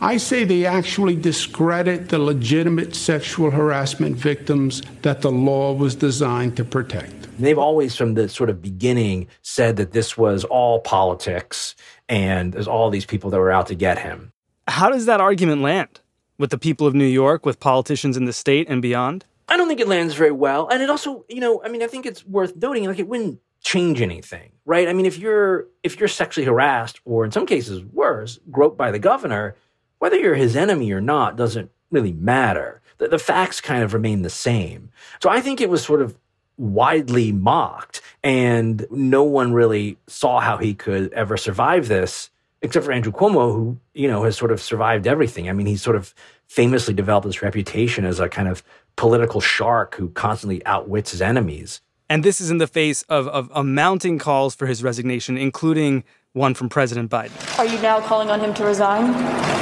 I 0.00 0.16
say 0.16 0.44
they 0.44 0.64
actually 0.64 1.16
discredit 1.16 2.08
the 2.08 2.18
legitimate 2.18 2.94
sexual 2.94 3.50
harassment 3.50 4.16
victims 4.16 4.82
that 5.02 5.20
the 5.20 5.30
law 5.30 5.74
was 5.74 5.94
designed 5.94 6.56
to 6.56 6.64
protect. 6.64 7.23
They've 7.38 7.58
always, 7.58 7.96
from 7.96 8.14
the 8.14 8.28
sort 8.28 8.50
of 8.50 8.62
beginning, 8.62 9.28
said 9.42 9.76
that 9.76 9.92
this 9.92 10.16
was 10.16 10.44
all 10.44 10.80
politics 10.80 11.74
and 12.08 12.52
there's 12.52 12.68
all 12.68 12.90
these 12.90 13.06
people 13.06 13.30
that 13.30 13.38
were 13.38 13.50
out 13.50 13.66
to 13.68 13.74
get 13.74 13.98
him. 13.98 14.32
How 14.68 14.90
does 14.90 15.06
that 15.06 15.20
argument 15.20 15.62
land 15.62 16.00
with 16.38 16.50
the 16.50 16.58
people 16.58 16.86
of 16.86 16.94
New 16.94 17.06
York, 17.06 17.44
with 17.44 17.60
politicians 17.60 18.16
in 18.16 18.24
the 18.24 18.32
state 18.32 18.68
and 18.68 18.80
beyond? 18.80 19.24
I 19.48 19.56
don't 19.56 19.68
think 19.68 19.80
it 19.80 19.88
lands 19.88 20.14
very 20.14 20.32
well. 20.32 20.68
And 20.68 20.82
it 20.82 20.90
also, 20.90 21.24
you 21.28 21.40
know, 21.40 21.62
I 21.62 21.68
mean, 21.68 21.82
I 21.82 21.86
think 21.86 22.06
it's 22.06 22.24
worth 22.26 22.56
noting, 22.56 22.86
like, 22.86 22.98
it 22.98 23.08
wouldn't 23.08 23.40
change 23.60 24.00
anything, 24.00 24.52
right? 24.64 24.88
I 24.88 24.92
mean, 24.92 25.06
if 25.06 25.18
you're 25.18 25.66
if 25.82 25.98
you're 25.98 26.08
sexually 26.08 26.46
harassed 26.46 27.00
or 27.04 27.24
in 27.24 27.32
some 27.32 27.46
cases 27.46 27.82
worse, 27.82 28.38
groped 28.50 28.76
by 28.76 28.90
the 28.90 28.98
governor, 28.98 29.56
whether 29.98 30.16
you're 30.16 30.34
his 30.34 30.54
enemy 30.54 30.92
or 30.92 31.00
not 31.00 31.36
doesn't 31.36 31.70
really 31.90 32.12
matter. 32.12 32.82
The, 32.98 33.08
the 33.08 33.18
facts 33.18 33.60
kind 33.60 33.82
of 33.82 33.94
remain 33.94 34.22
the 34.22 34.30
same. 34.30 34.90
So 35.22 35.30
I 35.30 35.40
think 35.40 35.60
it 35.60 35.70
was 35.70 35.82
sort 35.82 36.02
of 36.02 36.16
widely 36.56 37.32
mocked 37.32 38.00
and 38.22 38.86
no 38.90 39.24
one 39.24 39.52
really 39.52 39.96
saw 40.06 40.40
how 40.40 40.56
he 40.56 40.74
could 40.74 41.12
ever 41.12 41.36
survive 41.36 41.88
this 41.88 42.30
except 42.62 42.86
for 42.86 42.92
Andrew 42.92 43.12
Cuomo 43.12 43.52
who 43.52 43.78
you 43.92 44.08
know 44.08 44.24
has 44.24 44.36
sort 44.36 44.52
of 44.52 44.60
survived 44.60 45.06
everything. 45.06 45.48
I 45.48 45.52
mean 45.52 45.66
he's 45.66 45.82
sort 45.82 45.96
of 45.96 46.14
famously 46.46 46.94
developed 46.94 47.26
this 47.26 47.42
reputation 47.42 48.04
as 48.04 48.20
a 48.20 48.28
kind 48.28 48.48
of 48.48 48.62
political 48.96 49.40
shark 49.40 49.96
who 49.96 50.10
constantly 50.10 50.64
outwits 50.66 51.10
his 51.10 51.20
enemies. 51.20 51.80
And 52.08 52.22
this 52.22 52.40
is 52.40 52.50
in 52.50 52.58
the 52.58 52.66
face 52.66 53.02
of, 53.04 53.26
of, 53.28 53.50
of 53.50 53.66
mounting 53.66 54.18
calls 54.18 54.54
for 54.54 54.66
his 54.66 54.82
resignation 54.82 55.36
including 55.36 56.04
one 56.32 56.54
from 56.54 56.68
president 56.68 57.10
biden. 57.10 57.58
Are 57.58 57.66
you 57.66 57.80
now 57.80 58.00
calling 58.00 58.30
on 58.30 58.40
him 58.40 58.54
to 58.54 58.64
resign? 58.64 59.06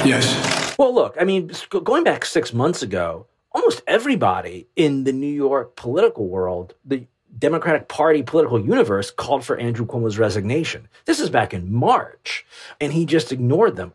Yes. 0.07 0.75
Well 0.77 0.93
look 0.93 1.15
i 1.19 1.23
mean 1.23 1.51
going 1.83 2.03
back 2.03 2.25
six 2.25 2.53
months 2.53 2.81
ago 2.83 3.25
almost 3.53 3.81
everybody 3.87 4.67
in 4.75 5.03
the 5.03 5.13
New 5.13 5.27
York 5.27 5.75
political 5.75 6.27
world, 6.27 6.73
the 6.85 7.05
Democratic 7.37 7.87
Party 7.87 8.23
political 8.23 8.59
universe, 8.59 9.11
called 9.11 9.43
for 9.43 9.57
Andrew 9.57 9.85
Cuomo's 9.85 10.17
resignation. 10.17 10.87
This 11.05 11.19
is 11.19 11.29
back 11.29 11.53
in 11.53 11.73
March, 11.73 12.45
and 12.81 12.93
he 12.93 13.05
just 13.05 13.31
ignored 13.31 13.75
them. 13.75 13.93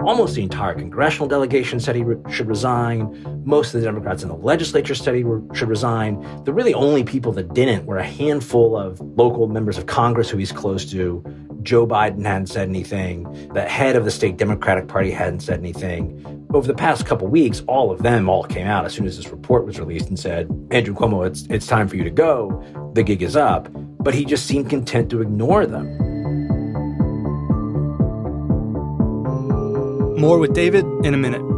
Almost 0.00 0.36
the 0.36 0.42
entire 0.42 0.74
congressional 0.74 1.28
delegation 1.28 1.80
said 1.80 1.94
he 1.94 2.02
re- 2.02 2.32
should 2.32 2.46
resign. 2.48 3.42
Most 3.44 3.74
of 3.74 3.80
the 3.80 3.86
Democrats 3.86 4.22
in 4.22 4.30
the 4.30 4.36
legislature 4.36 4.94
said 4.94 5.14
he 5.14 5.22
re- 5.22 5.42
should 5.54 5.68
resign. 5.68 6.44
The 6.44 6.52
really 6.52 6.72
only 6.72 7.04
people 7.04 7.30
that 7.32 7.52
didn't 7.52 7.84
were 7.84 7.98
a 7.98 8.06
handful 8.06 8.74
of 8.76 9.00
local 9.00 9.48
members 9.48 9.76
of 9.76 9.84
Congress 9.86 10.30
who 10.30 10.38
he's 10.38 10.52
close 10.52 10.90
to. 10.92 11.22
Joe 11.68 11.86
Biden 11.86 12.24
hadn't 12.24 12.46
said 12.46 12.66
anything. 12.66 13.24
The 13.52 13.60
head 13.60 13.94
of 13.94 14.06
the 14.06 14.10
state 14.10 14.38
Democratic 14.38 14.88
Party 14.88 15.10
hadn't 15.10 15.40
said 15.40 15.58
anything. 15.58 16.46
Over 16.54 16.66
the 16.66 16.72
past 16.72 17.04
couple 17.04 17.28
weeks, 17.28 17.62
all 17.68 17.90
of 17.90 18.02
them 18.02 18.30
all 18.30 18.44
came 18.44 18.66
out 18.66 18.86
as 18.86 18.94
soon 18.94 19.06
as 19.06 19.18
this 19.18 19.28
report 19.28 19.66
was 19.66 19.78
released 19.78 20.08
and 20.08 20.18
said, 20.18 20.48
Andrew 20.70 20.94
Cuomo, 20.94 21.26
it's, 21.26 21.42
it's 21.50 21.66
time 21.66 21.86
for 21.86 21.96
you 21.96 22.04
to 22.04 22.10
go. 22.10 22.64
The 22.94 23.02
gig 23.02 23.22
is 23.22 23.36
up. 23.36 23.68
But 24.02 24.14
he 24.14 24.24
just 24.24 24.46
seemed 24.46 24.70
content 24.70 25.10
to 25.10 25.20
ignore 25.20 25.66
them. 25.66 25.88
More 30.18 30.38
with 30.38 30.54
David 30.54 30.86
in 31.04 31.12
a 31.12 31.18
minute. 31.18 31.57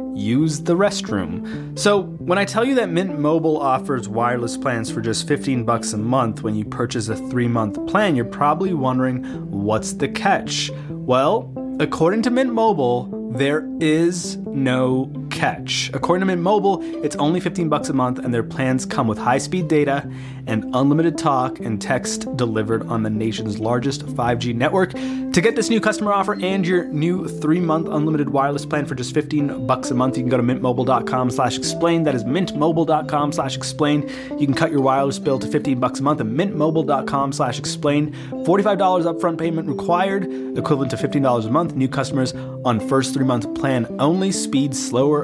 use 0.15 0.59
the 0.61 0.75
restroom. 0.75 1.77
So, 1.77 2.03
when 2.03 2.37
I 2.37 2.45
tell 2.45 2.65
you 2.65 2.75
that 2.75 2.89
Mint 2.89 3.19
Mobile 3.19 3.57
offers 3.57 4.07
wireless 4.07 4.57
plans 4.57 4.91
for 4.91 5.01
just 5.01 5.27
15 5.27 5.63
bucks 5.63 5.93
a 5.93 5.97
month 5.97 6.43
when 6.43 6.55
you 6.55 6.65
purchase 6.65 7.09
a 7.09 7.15
3-month 7.15 7.87
plan, 7.87 8.15
you're 8.15 8.25
probably 8.25 8.73
wondering 8.73 9.23
what's 9.51 9.93
the 9.93 10.07
catch? 10.07 10.71
Well, 10.89 11.51
according 11.79 12.23
to 12.23 12.29
Mint 12.29 12.53
Mobile, 12.53 13.31
there 13.33 13.69
is 13.79 14.37
no 14.37 15.05
catch. 15.41 15.89
According 15.95 16.21
to 16.21 16.27
Mint 16.27 16.43
Mobile, 16.43 16.77
it's 17.03 17.15
only 17.15 17.39
15 17.39 17.67
bucks 17.67 17.89
a 17.89 17.93
month 17.93 18.19
and 18.19 18.31
their 18.31 18.43
plans 18.43 18.85
come 18.85 19.07
with 19.07 19.17
high-speed 19.17 19.67
data 19.67 20.07
and 20.45 20.63
unlimited 20.75 21.17
talk 21.17 21.59
and 21.59 21.81
text 21.81 22.27
delivered 22.37 22.85
on 22.87 23.01
the 23.01 23.09
nation's 23.09 23.57
largest 23.59 24.05
5G 24.05 24.53
network. 24.53 24.91
To 24.91 25.41
get 25.41 25.55
this 25.55 25.69
new 25.69 25.79
customer 25.79 26.11
offer 26.13 26.33
and 26.41 26.67
your 26.67 26.83
new 26.85 27.25
3-month 27.25 27.87
unlimited 27.87 28.29
wireless 28.29 28.65
plan 28.65 28.85
for 28.85 28.95
just 28.95 29.13
15 29.13 29.65
bucks 29.65 29.89
a 29.89 29.95
month, 29.95 30.17
you 30.17 30.23
can 30.23 30.29
go 30.29 30.37
to 30.37 30.43
mintmobile.com/explain. 30.43 32.03
That 32.03 32.15
is 32.15 32.23
mintmobile.com/explain. 32.23 34.09
You 34.37 34.45
can 34.45 34.53
cut 34.53 34.71
your 34.71 34.81
wireless 34.81 35.19
bill 35.19 35.39
to 35.39 35.47
15 35.47 35.79
bucks 35.79 35.99
a 35.99 36.03
month 36.03 36.19
at 36.19 36.27
mintmobile.com/explain. 36.27 38.13
$45 38.45 39.05
upfront 39.05 39.37
payment 39.37 39.67
required, 39.67 40.23
equivalent 40.57 40.91
to 40.91 40.97
$15 40.97 41.45
a 41.45 41.51
month. 41.51 41.75
New 41.75 41.87
customers 41.87 42.33
on 42.65 42.79
first 42.79 43.13
three 43.13 43.25
month 43.25 43.53
plan 43.55 43.87
only, 43.99 44.31
speed 44.31 44.75
slower 44.75 45.23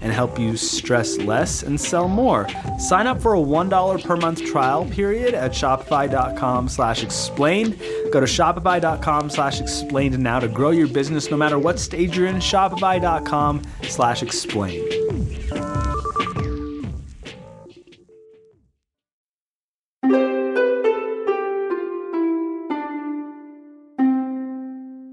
and 0.00 0.12
help 0.12 0.38
you 0.38 0.56
stress 0.56 1.18
less 1.18 1.62
and 1.62 1.80
sell 1.80 2.08
more. 2.08 2.48
Sign 2.78 3.06
up 3.06 3.20
for 3.20 3.34
a 3.34 3.40
$1 3.40 4.04
per 4.04 4.16
month 4.16 4.44
trial 4.44 4.86
period 4.86 5.34
at 5.34 5.52
shopify.com 5.52 6.68
slash 6.68 7.02
explained. 7.02 7.78
Go 8.12 8.20
to 8.20 8.26
shopify.com 8.26 9.30
slash 9.30 9.60
explained 9.60 10.18
now 10.18 10.40
to 10.40 10.48
grow 10.48 10.70
your 10.70 10.88
business 10.88 11.30
no 11.30 11.36
matter 11.36 11.58
what 11.58 11.78
stage 11.78 12.16
you're 12.16 12.26
in. 12.26 12.36
Shopify.com 12.36 13.62
slash 13.82 14.22
explained. 14.22 14.90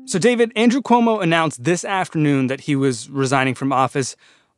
So, 0.08 0.20
David, 0.20 0.54
Andrew 0.56 0.82
Cuomo 0.82 1.22
announced 1.22 1.66
this 1.66 1.84
afternoon 1.84 2.48
that 2.48 2.62
he 2.62 2.78
was 2.78 3.10
resigning 3.10 3.54
from 3.54 3.74
office. 3.74 4.16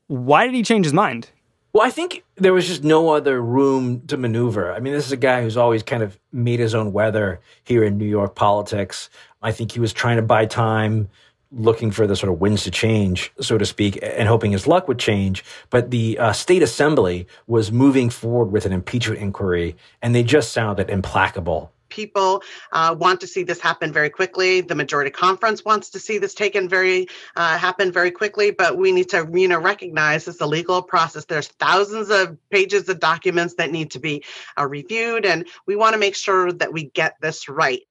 Why 0.10 0.48
did 0.48 0.56
he 0.56 0.64
change 0.64 0.88
his 0.88 0.94
mind? 0.94 1.30
Well, 1.72 1.86
I 1.86 1.92
think 1.92 2.24
there 2.36 2.52
was 2.52 2.68
just 2.68 2.84
no 2.84 3.12
other 3.12 3.40
room 3.40 4.02
to 4.08 4.18
maneuver. 4.18 4.74
I 4.74 4.80
mean, 4.80 4.92
this 4.92 5.06
is 5.06 5.12
a 5.12 5.18
guy 5.18 5.44
who's 5.44 5.56
always 5.56 5.84
kind 5.84 6.02
of 6.02 6.18
made 6.32 6.60
his 6.60 6.74
own 6.74 6.92
weather 6.94 7.42
here 7.64 7.84
in 7.84 8.00
New 8.00 8.08
York 8.08 8.34
politics. 8.34 9.12
I 9.44 9.52
think 9.52 9.72
he 9.72 9.80
was 9.80 9.94
trying 9.94 10.16
to 10.16 10.24
buy 10.24 10.48
time, 10.48 11.10
looking 11.52 11.92
for 11.92 12.08
the 12.08 12.16
sort 12.16 12.34
of 12.34 12.42
winds 12.42 12.64
to 12.64 12.72
change, 12.72 13.32
so 13.40 13.60
to 13.60 13.68
speak, 13.68 14.00
and 14.02 14.28
hoping 14.28 14.52
his 14.52 14.66
luck 14.66 14.88
would 14.88 14.98
change. 14.98 15.46
But 15.70 15.92
the 15.92 16.18
uh, 16.18 16.34
state 16.34 16.64
assembly 16.64 17.28
was 17.46 17.72
moving 17.72 18.10
forward 18.10 18.52
with 18.52 18.66
an 18.66 18.74
impeachment 18.74 19.22
inquiry, 19.22 19.76
and 20.02 20.16
they 20.16 20.24
just 20.24 20.54
sounded 20.54 20.90
implacable 20.90 21.72
people 21.90 22.44
uh, 22.72 22.96
want 22.98 23.20
to 23.22 23.28
see 23.28 23.44
this 23.44 23.60
happen 23.60 23.92
very 23.92 24.10
quickly. 24.10 24.62
The 24.62 24.76
majority 24.76 25.12
conference 25.12 25.66
wants 25.66 25.90
to 25.92 26.00
see 26.00 26.18
this 26.18 26.34
taken 26.34 26.70
very 26.70 27.08
uh, 27.36 27.58
happen 27.58 27.92
very 27.92 28.12
quickly. 28.12 28.52
But 28.52 28.78
we 28.78 28.92
need 28.92 29.10
to 29.10 29.28
you 29.34 29.48
know 29.48 29.60
recognize 29.60 30.28
it's 30.28 30.42
a 30.42 30.46
legal 30.46 30.82
process. 30.82 31.26
There's 31.26 31.48
thousands 31.48 32.10
of 32.10 32.38
pages 32.50 32.88
of 32.90 33.00
documents 33.00 33.56
that 33.56 33.72
need 33.72 33.92
to 33.92 34.00
be 34.00 34.24
uh, 34.58 34.68
reviewed, 34.68 35.26
and 35.26 35.48
we 35.66 35.76
want 35.76 35.94
to 35.94 36.00
make 36.00 36.16
sure 36.16 36.52
that 36.52 36.74
we 36.74 36.86
get 36.86 37.16
this 37.22 37.50
right. 37.50 37.82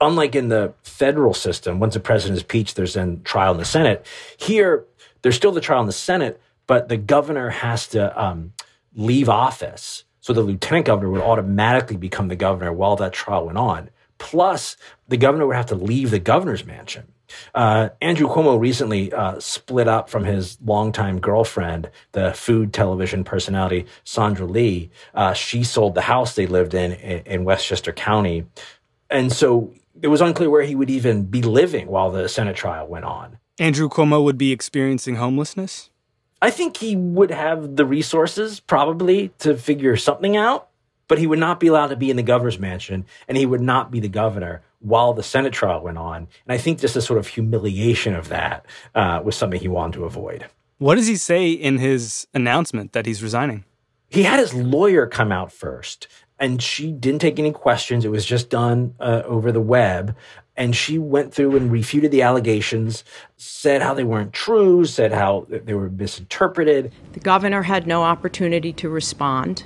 Unlike 0.00 0.34
in 0.34 0.48
the 0.48 0.74
federal 0.82 1.32
system, 1.32 1.80
once 1.80 1.96
a 1.96 2.00
president 2.00 2.36
is 2.36 2.42
impeached, 2.42 2.76
there's 2.76 2.94
then 2.94 3.22
trial 3.22 3.52
in 3.52 3.58
the 3.58 3.64
Senate. 3.64 4.06
Here, 4.36 4.84
there's 5.22 5.36
still 5.36 5.52
the 5.52 5.60
trial 5.60 5.80
in 5.80 5.86
the 5.86 5.92
Senate, 5.92 6.40
but 6.66 6.88
the 6.88 6.98
governor 6.98 7.48
has 7.48 7.86
to 7.88 8.22
um, 8.22 8.52
leave 8.94 9.28
office 9.28 10.04
so 10.26 10.32
the 10.32 10.42
lieutenant 10.42 10.86
governor 10.86 11.08
would 11.08 11.20
automatically 11.20 11.96
become 11.96 12.26
the 12.26 12.34
governor 12.34 12.72
while 12.72 12.96
that 12.96 13.12
trial 13.12 13.46
went 13.46 13.58
on. 13.58 13.90
Plus, 14.18 14.76
the 15.06 15.16
governor 15.16 15.46
would 15.46 15.54
have 15.54 15.66
to 15.66 15.76
leave 15.76 16.10
the 16.10 16.18
governor's 16.18 16.64
mansion. 16.64 17.06
Uh, 17.54 17.90
Andrew 18.02 18.26
Cuomo 18.26 18.58
recently 18.58 19.12
uh, 19.12 19.38
split 19.38 19.86
up 19.86 20.10
from 20.10 20.24
his 20.24 20.58
longtime 20.60 21.20
girlfriend, 21.20 21.92
the 22.10 22.32
food 22.32 22.72
television 22.72 23.22
personality 23.22 23.86
Sandra 24.02 24.46
Lee. 24.46 24.90
Uh, 25.14 25.32
she 25.32 25.62
sold 25.62 25.94
the 25.94 26.00
house 26.00 26.34
they 26.34 26.48
lived 26.48 26.74
in, 26.74 26.94
in 26.94 27.20
in 27.20 27.44
Westchester 27.44 27.92
County. 27.92 28.46
And 29.08 29.32
so 29.32 29.74
it 30.02 30.08
was 30.08 30.20
unclear 30.20 30.50
where 30.50 30.62
he 30.62 30.74
would 30.74 30.90
even 30.90 31.26
be 31.26 31.40
living 31.40 31.86
while 31.86 32.10
the 32.10 32.28
Senate 32.28 32.56
trial 32.56 32.88
went 32.88 33.04
on. 33.04 33.38
Andrew 33.60 33.88
Cuomo 33.88 34.24
would 34.24 34.38
be 34.38 34.50
experiencing 34.50 35.16
homelessness? 35.16 35.90
I 36.42 36.50
think 36.50 36.76
he 36.76 36.96
would 36.96 37.30
have 37.30 37.76
the 37.76 37.86
resources 37.86 38.60
probably 38.60 39.30
to 39.38 39.56
figure 39.56 39.96
something 39.96 40.36
out, 40.36 40.68
but 41.08 41.18
he 41.18 41.26
would 41.26 41.38
not 41.38 41.60
be 41.60 41.68
allowed 41.68 41.88
to 41.88 41.96
be 41.96 42.10
in 42.10 42.16
the 42.16 42.22
governor's 42.22 42.58
mansion 42.58 43.06
and 43.28 43.38
he 43.38 43.46
would 43.46 43.60
not 43.60 43.90
be 43.90 44.00
the 44.00 44.08
governor 44.08 44.62
while 44.80 45.14
the 45.14 45.22
Senate 45.22 45.52
trial 45.52 45.82
went 45.82 45.98
on. 45.98 46.16
And 46.16 46.28
I 46.48 46.58
think 46.58 46.80
just 46.80 46.96
a 46.96 47.02
sort 47.02 47.18
of 47.18 47.26
humiliation 47.26 48.14
of 48.14 48.28
that 48.28 48.66
uh, 48.94 49.20
was 49.24 49.34
something 49.36 49.60
he 49.60 49.68
wanted 49.68 49.98
to 49.98 50.04
avoid. 50.04 50.46
What 50.78 50.96
does 50.96 51.06
he 51.06 51.16
say 51.16 51.50
in 51.50 51.78
his 51.78 52.26
announcement 52.34 52.92
that 52.92 53.06
he's 53.06 53.22
resigning? 53.22 53.64
He 54.08 54.24
had 54.24 54.38
his 54.38 54.52
lawyer 54.52 55.06
come 55.06 55.32
out 55.32 55.50
first, 55.50 56.06
and 56.38 56.62
she 56.62 56.92
didn't 56.92 57.20
take 57.20 57.38
any 57.38 57.50
questions. 57.50 58.04
It 58.04 58.10
was 58.10 58.26
just 58.26 58.50
done 58.50 58.94
uh, 59.00 59.22
over 59.24 59.50
the 59.50 59.60
web 59.60 60.14
and 60.56 60.74
she 60.74 60.98
went 60.98 61.34
through 61.34 61.56
and 61.56 61.70
refuted 61.70 62.10
the 62.10 62.22
allegations, 62.22 63.04
said 63.36 63.82
how 63.82 63.94
they 63.94 64.04
weren't 64.04 64.32
true, 64.32 64.84
said 64.84 65.12
how 65.12 65.46
they 65.48 65.74
were 65.74 65.90
misinterpreted. 65.90 66.92
The 67.12 67.20
governor 67.20 67.62
had 67.62 67.86
no 67.86 68.02
opportunity 68.02 68.72
to 68.74 68.88
respond, 68.88 69.64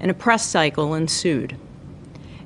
and 0.00 0.10
a 0.10 0.14
press 0.14 0.46
cycle 0.46 0.94
ensued. 0.94 1.56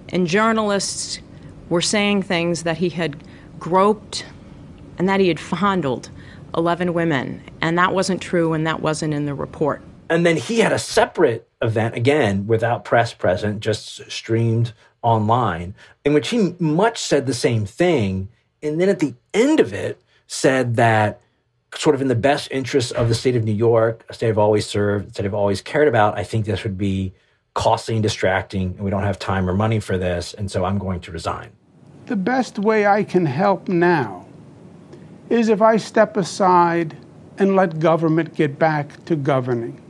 And 0.08 0.26
journalists 0.26 1.20
were 1.68 1.82
saying 1.82 2.22
things 2.22 2.62
that 2.62 2.78
he 2.78 2.90
had 2.90 3.22
groped 3.58 4.26
and 4.98 5.08
that 5.08 5.20
he 5.20 5.28
had 5.28 5.40
fondled 5.40 6.10
11 6.56 6.92
women, 6.92 7.42
and 7.60 7.78
that 7.78 7.94
wasn't 7.94 8.20
true, 8.20 8.52
and 8.52 8.66
that 8.66 8.80
wasn't 8.82 9.14
in 9.14 9.24
the 9.24 9.34
report. 9.34 9.82
And 10.10 10.26
then 10.26 10.36
he 10.36 10.58
had 10.58 10.72
a 10.72 10.78
separate 10.78 11.48
event, 11.62 11.94
again, 11.94 12.46
without 12.46 12.84
press 12.84 13.14
present, 13.14 13.60
just 13.60 14.10
streamed 14.10 14.74
online, 15.02 15.74
in 16.04 16.14
which 16.14 16.28
he 16.28 16.54
much 16.58 16.98
said 16.98 17.26
the 17.26 17.34
same 17.34 17.66
thing. 17.66 18.28
And 18.62 18.80
then 18.80 18.88
at 18.88 19.00
the 19.00 19.14
end 19.34 19.60
of 19.60 19.72
it, 19.72 20.00
said 20.32 20.76
that 20.76 21.20
sort 21.74 21.94
of 21.94 22.00
in 22.00 22.08
the 22.08 22.14
best 22.14 22.48
interest 22.50 22.92
of 22.92 23.08
the 23.08 23.14
state 23.14 23.36
of 23.36 23.44
New 23.44 23.52
York, 23.52 24.04
a 24.08 24.14
state 24.14 24.28
I've 24.28 24.38
always 24.38 24.66
served, 24.66 25.10
a 25.10 25.12
state 25.12 25.26
I've 25.26 25.34
always 25.34 25.60
cared 25.60 25.88
about, 25.88 26.18
I 26.18 26.24
think 26.24 26.46
this 26.46 26.64
would 26.64 26.78
be 26.78 27.12
costly 27.54 27.94
and 27.94 28.02
distracting, 28.02 28.68
and 28.68 28.80
we 28.80 28.90
don't 28.90 29.02
have 29.02 29.18
time 29.18 29.48
or 29.48 29.54
money 29.54 29.78
for 29.78 29.98
this, 29.98 30.32
and 30.32 30.50
so 30.50 30.64
I'm 30.64 30.78
going 30.78 31.00
to 31.00 31.12
resign. 31.12 31.50
The 32.06 32.16
best 32.16 32.58
way 32.58 32.86
I 32.86 33.04
can 33.04 33.26
help 33.26 33.68
now 33.68 34.26
is 35.28 35.48
if 35.48 35.60
I 35.60 35.76
step 35.76 36.16
aside 36.16 36.96
and 37.38 37.56
let 37.56 37.78
government 37.78 38.34
get 38.34 38.58
back 38.58 39.04
to 39.06 39.16
governing. 39.16 39.80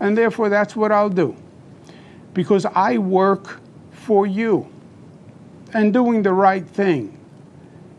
And 0.00 0.16
therefore, 0.16 0.48
that's 0.48 0.74
what 0.74 0.92
I'll 0.92 1.10
do. 1.10 1.36
Because 2.32 2.64
I 2.64 2.98
work 2.98 3.59
for 4.10 4.26
you. 4.26 4.66
And 5.72 5.92
doing 5.92 6.22
the 6.22 6.32
right 6.32 6.66
thing 6.66 7.16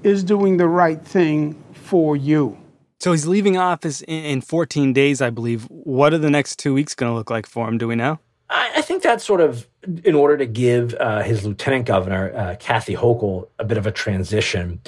is 0.03 0.25
doing 0.25 0.57
the 0.57 0.67
right 0.67 1.01
thing 1.01 1.55
for 1.71 2.17
you. 2.17 2.57
So 2.99 3.13
he's 3.13 3.27
leaving 3.27 3.55
office 3.55 4.03
in 4.05 4.41
14 4.41 4.91
days, 4.91 5.21
I 5.21 5.29
believe. 5.29 5.63
What 5.69 6.13
are 6.13 6.17
the 6.17 6.29
next 6.29 6.59
two 6.59 6.73
weeks 6.73 6.95
going 6.95 7.09
to 7.09 7.15
look 7.15 7.29
like 7.29 7.47
for 7.47 7.65
him? 7.65 7.77
Do 7.77 7.87
we 7.87 7.95
know? 7.95 8.19
I 8.49 8.81
think 8.81 9.03
that's 9.03 9.23
sort 9.23 9.39
of 9.39 9.69
in 10.03 10.13
order 10.13 10.35
to 10.35 10.45
give 10.45 10.95
uh, 10.95 11.21
his 11.21 11.45
lieutenant 11.45 11.85
governor, 11.85 12.33
uh, 12.35 12.55
Kathy 12.59 12.93
Hochul, 12.93 13.47
a 13.57 13.63
bit 13.63 13.77
of 13.77 13.87
a 13.87 13.91
transition. 13.91 14.81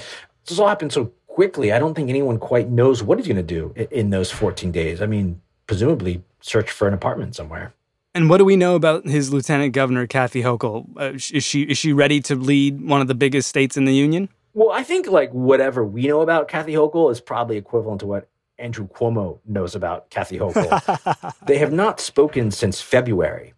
This 0.46 0.60
all 0.60 0.68
happened 0.68 0.92
so 0.92 1.13
quickly. 1.27 1.72
I 1.72 1.80
don't 1.80 1.94
think 1.94 2.10
anyone 2.10 2.38
quite 2.38 2.68
knows 2.68 3.01
what 3.01 3.18
he's 3.18 3.27
going 3.27 3.38
to 3.38 3.44
do 3.44 3.74
in 3.92 4.10
those 4.10 4.30
14 4.30 4.74
days. 4.74 5.01
I 5.01 5.06
mean, 5.06 5.39
presumably 5.68 6.22
search 6.42 6.70
for 6.70 6.86
an 6.86 6.94
apartment 6.94 7.34
somewhere. 7.34 7.74
And 8.15 8.29
what 8.29 8.38
do 8.38 8.46
we 8.46 8.55
know 8.55 8.75
about 8.75 9.08
his 9.08 9.34
lieutenant 9.34 9.74
governor, 9.74 10.05
Kathy 10.05 10.43
Hochul? 10.43 10.88
Uh, 10.98 11.13
is 11.13 11.43
she 11.43 11.63
is 11.63 11.77
she 11.77 11.93
ready 11.93 12.22
to 12.22 12.36
lead 12.36 12.88
one 12.88 13.01
of 13.01 13.08
the 13.08 13.15
biggest 13.15 13.50
states 13.50 13.75
in 13.75 13.86
the 13.86 13.93
union? 13.93 14.29
Well, 14.53 14.72
I 14.72 14.84
think 14.84 15.08
like 15.08 15.32
whatever 15.32 15.84
we 15.84 16.05
know 16.05 16.22
about 16.22 16.48
Kathy 16.48 16.74
Hochul 16.74 17.12
is 17.12 17.20
probably 17.20 17.58
equivalent 17.58 18.01
to 18.01 18.05
what 18.05 18.29
Andrew 18.60 18.88
Cuomo 18.88 19.39
knows 19.46 19.74
about 19.74 20.12
Kathy 20.12 20.38
Hochul. 20.38 21.36
they 21.48 21.58
have 21.58 21.74
not 21.74 22.00
spoken 22.00 22.51
since 22.51 22.79
February. 22.79 23.53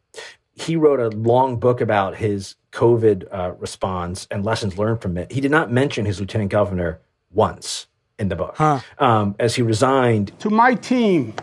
He 0.54 0.78
wrote 0.78 1.02
a 1.02 1.10
long 1.10 1.60
book 1.60 1.82
about 1.82 2.16
his 2.16 2.56
COVID 2.72 3.28
uh, 3.30 3.52
response 3.60 4.26
and 4.32 4.46
lessons 4.46 4.78
learned 4.78 5.02
from 5.02 5.18
it. 5.18 5.34
He 5.34 5.42
did 5.42 5.52
not 5.52 5.70
mention 5.70 6.06
his 6.06 6.22
lieutenant 6.22 6.52
governor 6.52 7.02
once 7.30 7.88
in 8.18 8.30
the 8.30 8.38
book. 8.38 8.56
Huh. 8.56 8.80
Um, 8.98 9.36
as 9.38 9.56
he 9.56 9.62
resigned. 9.62 10.32
To 10.40 10.50
my 10.50 10.76
team, 10.76 11.34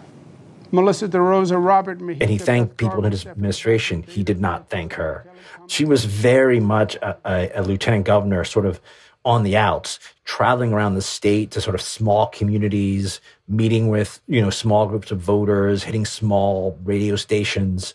Melissa 0.73 1.07
DeRosa, 1.07 1.62
Robert 1.62 2.00
Mujica, 2.00 2.23
And 2.23 2.31
he 2.31 2.38
thanked 2.38 2.79
people 2.79 3.05
in 3.05 3.12
his 3.12 3.26
administration. 3.26 4.02
He 4.02 4.23
did 4.23 4.41
not 4.41 4.69
thank 4.71 4.95
her. 4.95 5.26
She 5.69 5.85
was 5.85 6.07
very 6.07 6.61
much 6.61 6.97
a, 6.97 7.17
a, 7.25 7.61
a 7.61 7.62
lieutenant 7.62 8.07
governor, 8.07 8.43
sort 8.45 8.67
of 8.67 8.81
on 9.25 9.45
the 9.45 9.57
outs, 9.57 10.00
traveling 10.25 10.73
around 10.73 10.95
the 10.95 11.02
state 11.02 11.50
to 11.52 11.61
sort 11.61 11.75
of 11.75 11.81
small 11.81 12.26
communities, 12.26 13.21
meeting 13.47 13.88
with, 13.88 14.21
you 14.26 14.41
know, 14.41 14.50
small 14.50 14.87
groups 14.87 15.11
of 15.11 15.21
voters, 15.21 15.85
hitting 15.85 16.05
small 16.05 16.76
radio 16.83 17.14
stations, 17.14 17.95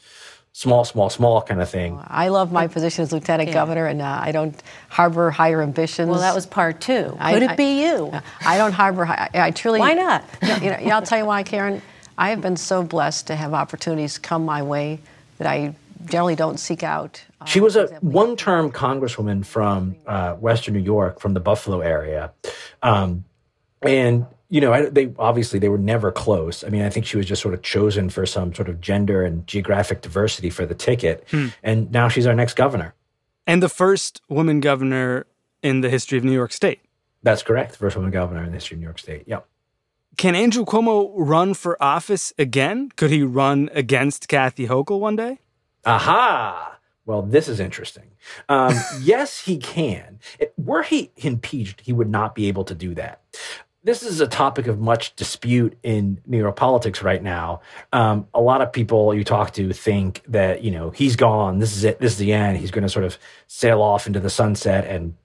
small, 0.54 0.86
small, 0.86 1.10
small 1.10 1.42
kind 1.42 1.62
of 1.62 1.70
thing. 1.70 2.00
I 2.08 2.30
love 2.30 2.52
my 2.52 2.68
position 2.68 3.04
as 3.04 3.12
lieutenant 3.12 3.50
yeah. 3.50 3.54
governor, 3.54 3.86
and 3.88 4.02
uh, 4.02 4.20
I 4.22 4.32
don't 4.32 4.62
harbor 4.90 5.30
higher 5.30 5.62
ambitions. 5.62 6.10
Well, 6.10 6.20
that 6.20 6.36
was 6.36 6.46
part 6.46 6.80
two. 6.80 7.10
Could 7.12 7.20
I, 7.20 7.54
it 7.54 7.58
be 7.58 7.84
you? 7.84 8.12
I 8.42 8.58
don't 8.58 8.72
harbor. 8.72 9.06
I, 9.06 9.30
I 9.34 9.52
truly. 9.52 9.80
Why 9.80 9.94
not? 9.94 10.24
you 10.62 10.70
know, 10.70 10.78
I'll 10.96 11.02
tell 11.02 11.20
you 11.20 11.26
why, 11.26 11.44
Karen. 11.44 11.82
I 12.18 12.30
have 12.30 12.42
been 12.42 12.58
so 12.58 12.84
blessed 12.84 13.28
to 13.28 13.36
have 13.36 13.54
opportunities 13.54 14.18
come 14.18 14.46
my 14.46 14.64
way 14.64 15.00
that 15.38 15.48
I 15.48 15.76
generally 16.06 16.36
don't 16.36 16.58
seek 16.58 16.84
out. 16.84 17.22
Uh, 17.42 17.46
she 17.46 17.60
was 17.60 17.76
a 17.76 17.88
one 18.02 18.36
term 18.36 18.72
congresswoman 18.72 19.46
from 19.46 19.96
uh, 20.06 20.34
Western 20.36 20.74
New 20.74 20.82
York, 20.82 21.20
from 21.20 21.34
the 21.34 21.40
Buffalo 21.40 21.82
area. 21.82 22.32
Um, 22.82 23.26
and, 23.82 24.26
you 24.50 24.62
know, 24.62 24.74
I, 24.74 24.90
they 24.90 25.14
obviously 25.20 25.60
they 25.60 25.70
were 25.70 25.78
never 25.78 26.12
close. 26.12 26.64
I 26.64 26.70
mean, 26.70 26.82
I 26.82 26.90
think 26.90 27.06
she 27.06 27.18
was 27.18 27.26
just 27.26 27.42
sort 27.42 27.54
of 27.54 27.62
chosen 27.62 28.10
for 28.10 28.26
some 28.26 28.54
sort 28.54 28.70
of 28.70 28.82
gender 28.82 29.24
and 29.24 29.46
geographic 29.46 30.02
diversity 30.02 30.50
for 30.50 30.66
the 30.66 30.76
ticket. 30.76 31.26
Hmm. 31.30 31.48
And 31.62 31.92
now 31.92 32.08
she's 32.08 32.26
our 32.26 32.36
next 32.36 32.56
governor. 32.56 32.96
And 33.46 33.62
the 33.62 33.70
first 33.70 34.22
woman 34.28 34.60
governor 34.60 35.28
in 35.62 35.82
the 35.82 35.90
history 35.90 36.18
of 36.18 36.24
New 36.24 36.34
York 36.34 36.52
State. 36.52 36.80
That's 37.24 37.44
correct. 37.44 37.74
The 37.74 37.78
first 37.78 37.96
woman 37.96 38.12
governor 38.12 38.44
in 38.44 38.52
the 38.52 38.56
history 38.56 38.76
of 38.76 38.80
New 38.80 38.86
York 38.86 39.00
State. 39.00 39.24
Yep. 39.28 39.48
Can 40.18 40.34
Andrew 40.34 40.66
Cuomo 40.66 41.12
run 41.16 41.54
for 41.54 41.82
office 41.82 42.34
again? 42.40 42.90
Could 42.96 43.12
he 43.12 43.22
run 43.22 43.70
against 43.72 44.28
Kathy 44.28 44.66
Hochul 44.66 45.00
one 45.00 45.16
day? 45.16 45.40
Aha! 45.86 46.80
Well, 47.06 47.22
this 47.22 47.48
is 47.48 47.60
interesting. 47.60 48.12
Um, 48.50 48.74
yes, 49.00 49.42
he 49.42 49.58
can. 49.58 50.20
It, 50.40 50.54
were 50.58 50.82
he 50.82 51.12
impeached, 51.18 51.82
he 51.82 51.94
would 51.94 52.10
not 52.10 52.34
be 52.34 52.48
able 52.48 52.64
to 52.64 52.74
do 52.74 52.96
that. 52.96 53.22
This 53.84 54.02
is 54.02 54.20
a 54.20 54.28
topic 54.28 54.66
of 54.66 54.80
much 54.80 55.16
dispute 55.16 55.78
in 55.84 56.20
New 56.26 56.40
York 56.40 56.56
politics 56.56 57.04
right 57.04 57.22
now. 57.22 57.62
Um, 57.94 58.28
a 58.34 58.42
lot 58.42 58.62
of 58.62 58.74
people 58.74 59.14
you 59.14 59.24
talk 59.24 59.54
to 59.54 59.72
think 59.72 60.24
that 60.28 60.64
you 60.64 60.72
know 60.72 60.90
he's 60.90 61.16
gone. 61.16 61.60
This 61.60 61.78
is 61.78 61.84
it. 61.84 62.00
This 62.00 62.14
is 62.14 62.18
the 62.18 62.34
end. 62.34 62.58
He's 62.58 62.72
going 62.72 62.82
to 62.82 62.90
sort 62.90 63.06
of 63.06 63.20
sail 63.46 63.84
off 63.84 64.08
into 64.08 64.20
the 64.20 64.32
sunset 64.32 64.86
and 64.88 65.16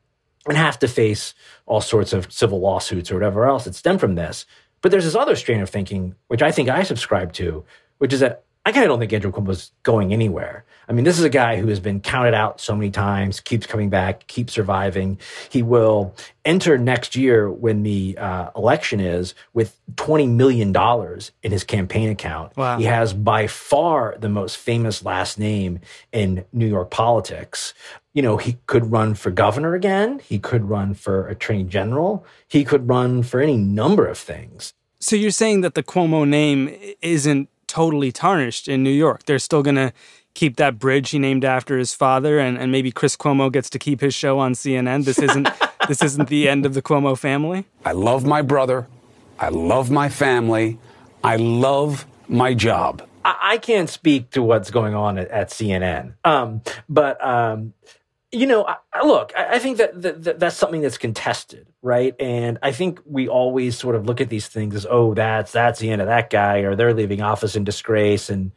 and 0.46 0.56
have 0.56 0.78
to 0.80 0.88
face 0.88 1.34
all 1.66 1.80
sorts 1.80 2.12
of 2.12 2.30
civil 2.30 2.60
lawsuits 2.60 3.10
or 3.10 3.14
whatever 3.14 3.46
else 3.46 3.64
that 3.64 3.74
stem 3.74 3.98
from 3.98 4.16
this. 4.16 4.44
But 4.82 4.90
there's 4.90 5.04
this 5.04 5.14
other 5.14 5.36
strain 5.36 5.60
of 5.60 5.70
thinking, 5.70 6.16
which 6.26 6.42
I 6.42 6.52
think 6.52 6.68
I 6.68 6.82
subscribe 6.82 7.32
to, 7.34 7.64
which 7.98 8.12
is 8.12 8.20
that 8.20 8.44
I 8.64 8.70
kind 8.70 8.84
of 8.84 8.90
don't 8.90 9.00
think 9.00 9.12
Andrew 9.12 9.32
Cuomo's 9.32 9.72
going 9.82 10.12
anywhere. 10.12 10.64
I 10.88 10.92
mean, 10.92 11.04
this 11.04 11.18
is 11.18 11.24
a 11.24 11.30
guy 11.30 11.56
who 11.56 11.66
has 11.66 11.80
been 11.80 12.00
counted 12.00 12.34
out 12.34 12.60
so 12.60 12.76
many 12.76 12.90
times, 12.90 13.40
keeps 13.40 13.66
coming 13.66 13.90
back, 13.90 14.26
keeps 14.28 14.52
surviving. 14.52 15.18
He 15.48 15.62
will 15.62 16.14
enter 16.44 16.78
next 16.78 17.16
year 17.16 17.50
when 17.50 17.82
the 17.82 18.16
uh, 18.18 18.50
election 18.54 19.00
is 19.00 19.34
with 19.52 19.76
$20 19.94 20.28
million 20.28 20.72
in 21.42 21.50
his 21.50 21.64
campaign 21.64 22.08
account. 22.08 22.56
Wow. 22.56 22.78
He 22.78 22.84
has 22.84 23.12
by 23.12 23.48
far 23.48 24.16
the 24.18 24.28
most 24.28 24.56
famous 24.56 25.04
last 25.04 25.40
name 25.40 25.80
in 26.12 26.44
New 26.52 26.66
York 26.66 26.90
politics. 26.90 27.74
You 28.12 28.22
know, 28.22 28.36
he 28.36 28.58
could 28.66 28.92
run 28.92 29.14
for 29.14 29.32
governor 29.32 29.74
again. 29.74 30.20
He 30.20 30.38
could 30.38 30.68
run 30.68 30.94
for 30.94 31.26
attorney 31.26 31.64
general. 31.64 32.24
He 32.46 32.64
could 32.64 32.88
run 32.88 33.24
for 33.24 33.40
any 33.40 33.56
number 33.56 34.06
of 34.06 34.18
things. 34.18 34.74
So 35.00 35.16
you're 35.16 35.32
saying 35.32 35.62
that 35.62 35.74
the 35.74 35.82
Cuomo 35.82 36.28
name 36.28 36.76
isn't 37.00 37.48
totally 37.66 38.12
tarnished 38.12 38.68
in 38.68 38.82
New 38.82 38.90
York. 38.90 39.24
They're 39.24 39.38
still 39.38 39.62
going 39.62 39.76
to 39.76 39.92
keep 40.34 40.56
that 40.56 40.78
bridge 40.78 41.10
he 41.10 41.18
named 41.18 41.44
after 41.44 41.78
his 41.78 41.94
father, 41.94 42.38
and, 42.38 42.58
and 42.58 42.72
maybe 42.72 42.90
Chris 42.90 43.16
Cuomo 43.16 43.52
gets 43.52 43.68
to 43.70 43.78
keep 43.78 44.00
his 44.00 44.14
show 44.14 44.38
on 44.38 44.54
CNN. 44.54 45.04
This 45.04 45.18
isn't 45.18 45.48
this 45.88 46.02
isn't 46.02 46.28
the 46.28 46.48
end 46.48 46.64
of 46.66 46.74
the 46.74 46.82
Cuomo 46.82 47.16
family. 47.18 47.66
I 47.84 47.92
love 47.92 48.24
my 48.24 48.42
brother. 48.42 48.86
I 49.38 49.48
love 49.48 49.90
my 49.90 50.08
family. 50.08 50.78
I 51.24 51.36
love 51.36 52.06
my 52.28 52.54
job. 52.54 53.06
I, 53.24 53.36
I 53.42 53.58
can't 53.58 53.90
speak 53.90 54.30
to 54.30 54.42
what's 54.42 54.70
going 54.70 54.94
on 54.94 55.18
at, 55.18 55.28
at 55.28 55.50
CNN, 55.50 56.14
um, 56.24 56.62
but 56.88 57.24
um, 57.24 57.74
you 58.32 58.46
know, 58.46 58.64
I, 58.66 59.04
look, 59.04 59.32
I, 59.36 59.56
I 59.56 59.58
think 59.58 59.76
that, 59.76 60.00
that, 60.02 60.24
that, 60.24 60.40
that's 60.40 60.56
something 60.56 60.80
that's 60.80 60.98
contested, 60.98 61.68
right? 61.82 62.14
And 62.18 62.58
I 62.62 62.72
think 62.72 63.00
we 63.04 63.28
always 63.28 63.78
sort 63.78 63.94
of 63.94 64.06
look 64.06 64.22
at 64.22 64.30
these 64.30 64.48
things 64.48 64.74
as, 64.74 64.86
oh, 64.88 65.12
that's 65.12 65.52
that's 65.52 65.78
the 65.78 65.90
end 65.90 66.00
of 66.00 66.08
that 66.08 66.30
guy, 66.30 66.60
or 66.60 66.74
they're 66.74 66.94
leaving 66.94 67.20
office 67.20 67.54
in 67.54 67.64
disgrace, 67.64 68.30
and 68.30 68.52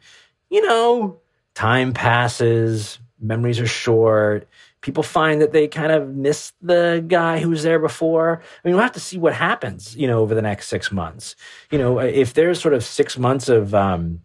you 0.48 0.66
know, 0.66 1.20
time 1.54 1.92
passes, 1.92 2.98
memories 3.20 3.60
are 3.60 3.66
short. 3.66 4.48
People 4.80 5.02
find 5.02 5.40
that 5.42 5.52
they 5.52 5.66
kind 5.66 5.90
of 5.90 6.14
miss 6.14 6.52
the 6.62 7.04
guy 7.06 7.40
who 7.40 7.50
was 7.50 7.62
there 7.62 7.80
before. 7.80 8.40
I 8.40 8.68
mean, 8.68 8.76
we'll 8.76 8.84
have 8.84 8.92
to 8.92 9.00
see 9.00 9.18
what 9.18 9.34
happens, 9.34 9.96
you 9.96 10.06
know, 10.06 10.20
over 10.20 10.34
the 10.34 10.42
next 10.42 10.68
six 10.68 10.92
months. 10.92 11.34
You 11.70 11.78
know, 11.78 11.98
if 11.98 12.34
there's 12.34 12.60
sort 12.60 12.72
of 12.72 12.84
six 12.84 13.18
months 13.18 13.48
of 13.48 13.74
um, 13.74 14.20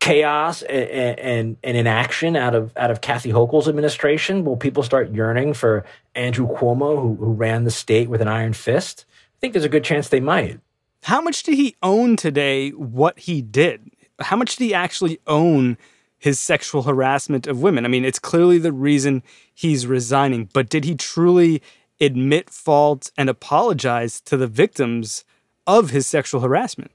chaos 0.00 0.62
and, 0.62 1.18
and, 1.18 1.56
and, 1.62 1.76
inaction 1.76 2.36
out 2.36 2.54
of 2.54 2.72
out 2.76 2.90
of 2.90 3.00
Kathy 3.00 3.30
Hochul's 3.30 3.68
administration? 3.68 4.44
Will 4.44 4.56
people 4.56 4.82
start 4.82 5.12
yearning 5.12 5.54
for 5.54 5.84
Andrew 6.14 6.46
Cuomo, 6.46 7.00
who, 7.00 7.14
who 7.16 7.32
ran 7.32 7.64
the 7.64 7.70
state 7.70 8.08
with 8.08 8.20
an 8.20 8.28
iron 8.28 8.52
fist? 8.52 9.04
I 9.08 9.38
think 9.40 9.52
there's 9.52 9.64
a 9.64 9.68
good 9.68 9.84
chance 9.84 10.08
they 10.08 10.20
might. 10.20 10.60
How 11.04 11.20
much 11.20 11.42
did 11.42 11.54
he 11.54 11.76
own 11.82 12.16
today? 12.16 12.70
What 12.70 13.18
he 13.18 13.42
did? 13.42 13.90
How 14.20 14.36
much 14.36 14.56
did 14.56 14.64
he 14.64 14.74
actually 14.74 15.20
own 15.26 15.78
his 16.18 16.40
sexual 16.40 16.82
harassment 16.82 17.46
of 17.46 17.62
women? 17.62 17.84
I 17.84 17.88
mean, 17.88 18.04
it's 18.04 18.18
clearly 18.18 18.58
the 18.58 18.72
reason 18.72 19.22
he's 19.54 19.86
resigning, 19.86 20.48
but 20.52 20.68
did 20.68 20.84
he 20.84 20.96
truly 20.96 21.62
admit 22.00 22.50
fault 22.50 23.10
and 23.16 23.28
apologize 23.28 24.20
to 24.22 24.36
the 24.36 24.46
victims 24.46 25.24
of 25.66 25.90
his 25.90 26.06
sexual 26.06 26.40
harassment? 26.40 26.90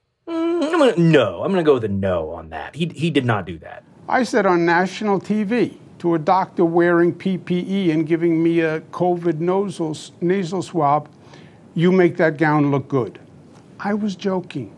I'm 0.63 0.71
gonna 0.71 0.97
no. 0.97 1.43
I'm 1.43 1.52
gonna 1.52 1.63
go 1.63 1.73
with 1.76 1.84
a 1.84 1.89
no 1.89 2.32
on 2.32 2.49
that. 2.49 2.76
He 2.76 2.91
he 2.95 3.10
did 3.10 3.26
not 3.26 3.45
do 3.45 3.58
that. 3.60 3.84
I 4.08 4.23
said 4.23 4.45
on 4.45 4.65
national 4.65 5.19
TV 5.19 5.78
to 5.99 6.15
a 6.15 6.19
doctor 6.19 6.65
wearing 6.65 7.13
PPE 7.13 7.91
and 7.91 8.08
giving 8.08 8.41
me 8.41 8.62
a 8.62 8.82
COVID 8.82 9.39
nasal 9.39 9.97
nasal 10.21 10.62
swab, 10.62 11.10
"You 11.73 11.91
make 11.91 12.17
that 12.17 12.38
gown 12.38 12.71
look 12.71 12.88
good." 12.88 13.19
I 13.80 13.93
was 13.93 14.15
joking. 14.15 14.73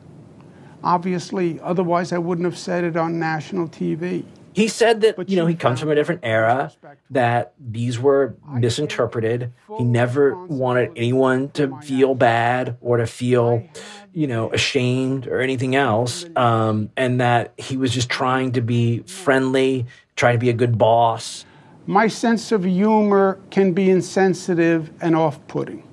Obviously, 0.84 1.60
otherwise 1.62 2.12
I 2.12 2.17
wouldn't 2.17 2.45
have 2.45 2.58
said 2.58 2.84
it 2.84 2.98
on 2.98 3.19
national 3.19 3.67
TV. 3.67 4.24
He 4.56 4.68
said 4.70 5.02
that 5.02 5.30
you 5.30 5.36
know 5.36 5.46
he 5.46 5.56
comes 5.56 5.80
from 5.80 5.89
a 5.89 5.96
different 5.96 6.22
era, 6.24 6.72
that 7.10 7.54
these 7.60 8.00
were 8.00 8.36
misinterpreted. 8.50 9.52
He 9.78 9.84
never 9.84 10.36
wanted 10.46 10.91
anyone 10.96 11.50
to 11.52 11.78
feel 11.82 12.15
bad 12.15 12.78
or 12.82 12.98
to 12.98 13.06
feel 13.06 13.68
you 14.15 14.28
know, 14.28 14.50
ashamed 14.52 15.28
or 15.28 15.41
anything 15.41 15.76
else, 15.76 16.26
um, 16.38 16.89
and 16.96 17.20
that 17.20 17.54
he 17.58 17.76
was 17.76 17.94
just 17.94 18.10
trying 18.10 18.54
to 18.54 18.62
be 18.62 19.00
friendly, 19.00 19.86
trying 20.15 20.36
to 20.36 20.39
be 20.39 20.50
a 20.50 20.54
good 20.54 20.78
boss. 20.78 21.46
My 21.86 22.08
sense 22.08 22.54
of 22.54 22.63
humor 22.63 23.39
can 23.52 23.74
be 23.74 23.89
insensitive 23.89 24.89
and 25.02 25.18
off 25.18 25.46
putting. 25.48 25.86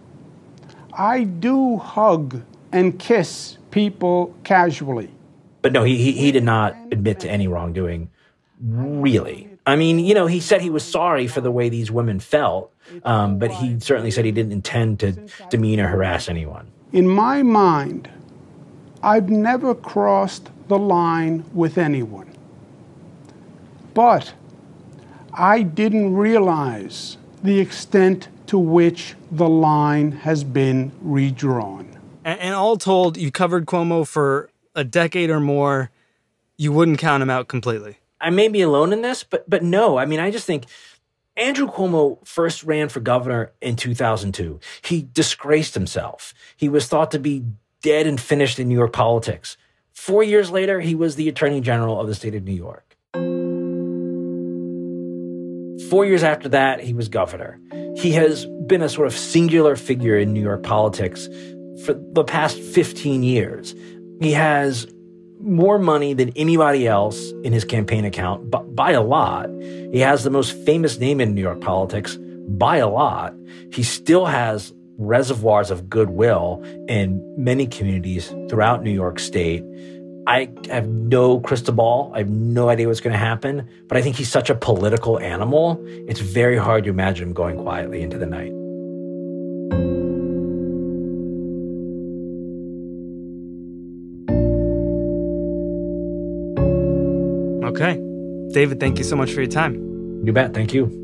I 0.96 1.25
do 1.25 1.79
hug 1.79 2.42
and 2.70 2.96
kiss 2.96 3.59
people 3.72 4.35
casually. 4.44 5.11
But 5.61 5.72
no, 5.72 5.83
he, 5.83 5.96
he, 5.98 6.12
he 6.12 6.31
did 6.31 6.44
not 6.44 6.77
admit 6.92 7.18
to 7.20 7.31
any 7.31 7.48
wrongdoing, 7.48 8.09
really. 8.62 9.48
I 9.66 9.77
mean, 9.77 9.98
you 9.98 10.14
know, 10.14 10.27
he 10.27 10.40
said 10.40 10.61
he 10.61 10.70
was 10.70 10.85
sorry 10.85 11.27
for 11.27 11.40
the 11.40 11.51
way 11.51 11.68
these 11.68 11.90
women 11.90 12.20
felt, 12.20 12.72
um, 13.05 13.38
but 13.38 13.51
he 13.51 13.79
certainly 13.81 14.11
said 14.11 14.25
he 14.25 14.33
didn't 14.33 14.53
intend 14.53 15.01
to 15.01 15.12
demean 15.51 15.81
or 15.81 15.88
harass 15.88 16.29
anyone. 16.29 16.66
In 16.92 17.09
my 17.09 17.42
mind, 17.42 18.11
I've 19.03 19.31
never 19.31 19.75
crossed 19.75 20.51
the 20.68 20.79
line 20.79 21.44
with 21.53 21.79
anyone. 21.79 22.35
But 23.94 24.35
I 25.33 25.62
didn't 25.62 26.14
realize 26.14 27.18
the 27.42 27.61
extent 27.61 28.29
to 28.46 28.59
which 28.59 29.14
the 29.31 29.48
line 29.48 30.12
has 30.12 30.44
been 30.44 30.92
redrawn. 31.01 31.98
And, 32.25 32.38
and 32.40 32.55
all 32.55 32.77
told, 32.77 33.16
you 33.16 33.31
covered 33.31 33.66
Cuomo 33.66 34.07
for 34.07 34.51
a 34.75 34.85
decade 34.85 35.31
or 35.31 35.40
more. 35.40 35.90
You 36.57 36.72
wouldn't 36.72 36.98
count 36.98 37.22
him 37.22 37.31
out 37.31 37.48
completely. 37.48 37.98
I 38.22 38.30
may 38.30 38.48
be 38.48 38.62
alone 38.62 38.92
in 38.92 39.02
this, 39.02 39.24
but 39.24 39.48
but 39.50 39.62
no. 39.62 39.98
I 39.98 40.06
mean, 40.06 40.20
I 40.20 40.30
just 40.30 40.46
think 40.46 40.66
Andrew 41.37 41.66
Cuomo 41.66 42.24
first 42.26 42.62
ran 42.62 42.88
for 42.88 43.00
governor 43.00 43.52
in 43.61 43.76
2002. 43.76 44.61
He 44.82 45.08
disgraced 45.12 45.74
himself. 45.74 46.32
He 46.56 46.68
was 46.68 46.87
thought 46.87 47.11
to 47.11 47.18
be 47.18 47.44
dead 47.82 48.06
and 48.06 48.20
finished 48.20 48.58
in 48.58 48.68
New 48.68 48.76
York 48.76 48.92
politics. 48.92 49.56
Four 49.92 50.22
years 50.22 50.50
later, 50.50 50.80
he 50.80 50.94
was 50.94 51.16
the 51.16 51.28
attorney 51.28 51.61
general 51.61 52.00
of 52.00 52.06
the 52.06 52.14
state 52.14 52.35
of 52.35 52.44
New 52.44 52.52
York. 52.52 52.96
Four 55.90 56.06
years 56.06 56.22
after 56.22 56.48
that, 56.50 56.80
he 56.80 56.94
was 56.94 57.08
governor. 57.08 57.61
He 57.96 58.12
has 58.12 58.46
been 58.66 58.82
a 58.82 58.88
sort 58.88 59.06
of 59.06 59.14
singular 59.14 59.76
figure 59.76 60.16
in 60.16 60.32
New 60.32 60.40
York 60.40 60.62
politics 60.62 61.28
for 61.85 61.94
the 61.94 62.24
past 62.24 62.58
15 62.58 63.22
years. 63.22 63.74
He 64.20 64.32
has 64.32 64.87
more 65.42 65.78
money 65.78 66.14
than 66.14 66.31
anybody 66.37 66.87
else 66.87 67.33
in 67.44 67.52
his 67.52 67.64
campaign 67.64 68.05
account 68.05 68.50
but 68.50 68.74
by 68.74 68.92
a 68.92 69.02
lot. 69.02 69.48
He 69.61 69.98
has 69.98 70.24
the 70.24 70.31
most 70.31 70.52
famous 70.64 70.98
name 70.98 71.20
in 71.20 71.35
New 71.35 71.42
York 71.42 71.61
politics 71.61 72.18
by 72.48 72.78
a 72.78 72.88
lot. 72.88 73.35
He 73.72 73.83
still 73.83 74.26
has 74.26 74.72
reservoirs 74.98 75.70
of 75.70 75.88
goodwill 75.88 76.62
in 76.88 77.22
many 77.37 77.66
communities 77.66 78.28
throughout 78.48 78.83
New 78.83 78.90
York 78.90 79.18
State. 79.18 79.64
I 80.26 80.50
have 80.70 80.87
no 80.88 81.40
crystal 81.40 81.74
ball. 81.74 82.12
I 82.14 82.18
have 82.18 82.31
no 82.31 82.68
idea 82.68 82.87
what's 82.87 83.00
going 83.00 83.12
to 83.12 83.18
happen, 83.18 83.68
but 83.88 83.98
I 83.98 84.02
think 84.02 84.16
he's 84.16 84.31
such 84.31 84.50
a 84.50 84.55
political 84.55 85.18
animal. 85.18 85.83
It's 86.09 86.20
very 86.20 86.57
hard 86.57 86.85
to 86.85 86.90
imagine 86.90 87.28
him 87.28 87.35
going 87.35 87.59
quietly 87.59 88.02
into 88.02 88.18
the 88.18 88.26
night. 88.26 88.62
David, 98.52 98.80
thank 98.80 98.98
you 98.98 99.04
so 99.04 99.16
much 99.16 99.32
for 99.32 99.40
your 99.40 99.50
time. 99.50 99.74
You 100.24 100.32
bet. 100.32 100.54
Thank 100.54 100.72
you. 100.72 101.02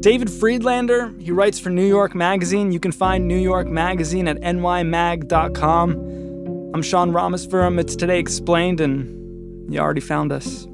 David 0.00 0.28
Freedlander, 0.28 1.20
he 1.20 1.32
writes 1.32 1.58
for 1.58 1.70
New 1.70 1.86
York 1.86 2.14
Magazine. 2.14 2.72
You 2.72 2.80
can 2.80 2.92
find 2.92 3.26
New 3.26 3.36
York 3.36 3.66
Magazine 3.66 4.28
at 4.28 4.38
nymag.com. 4.40 5.90
I'm 6.72 6.82
Sean 6.82 7.10
Rameswaram. 7.10 7.80
It's 7.80 7.96
Today 7.96 8.18
Explained, 8.18 8.80
and 8.80 9.72
you 9.72 9.80
already 9.80 10.00
found 10.00 10.32
us. 10.32 10.66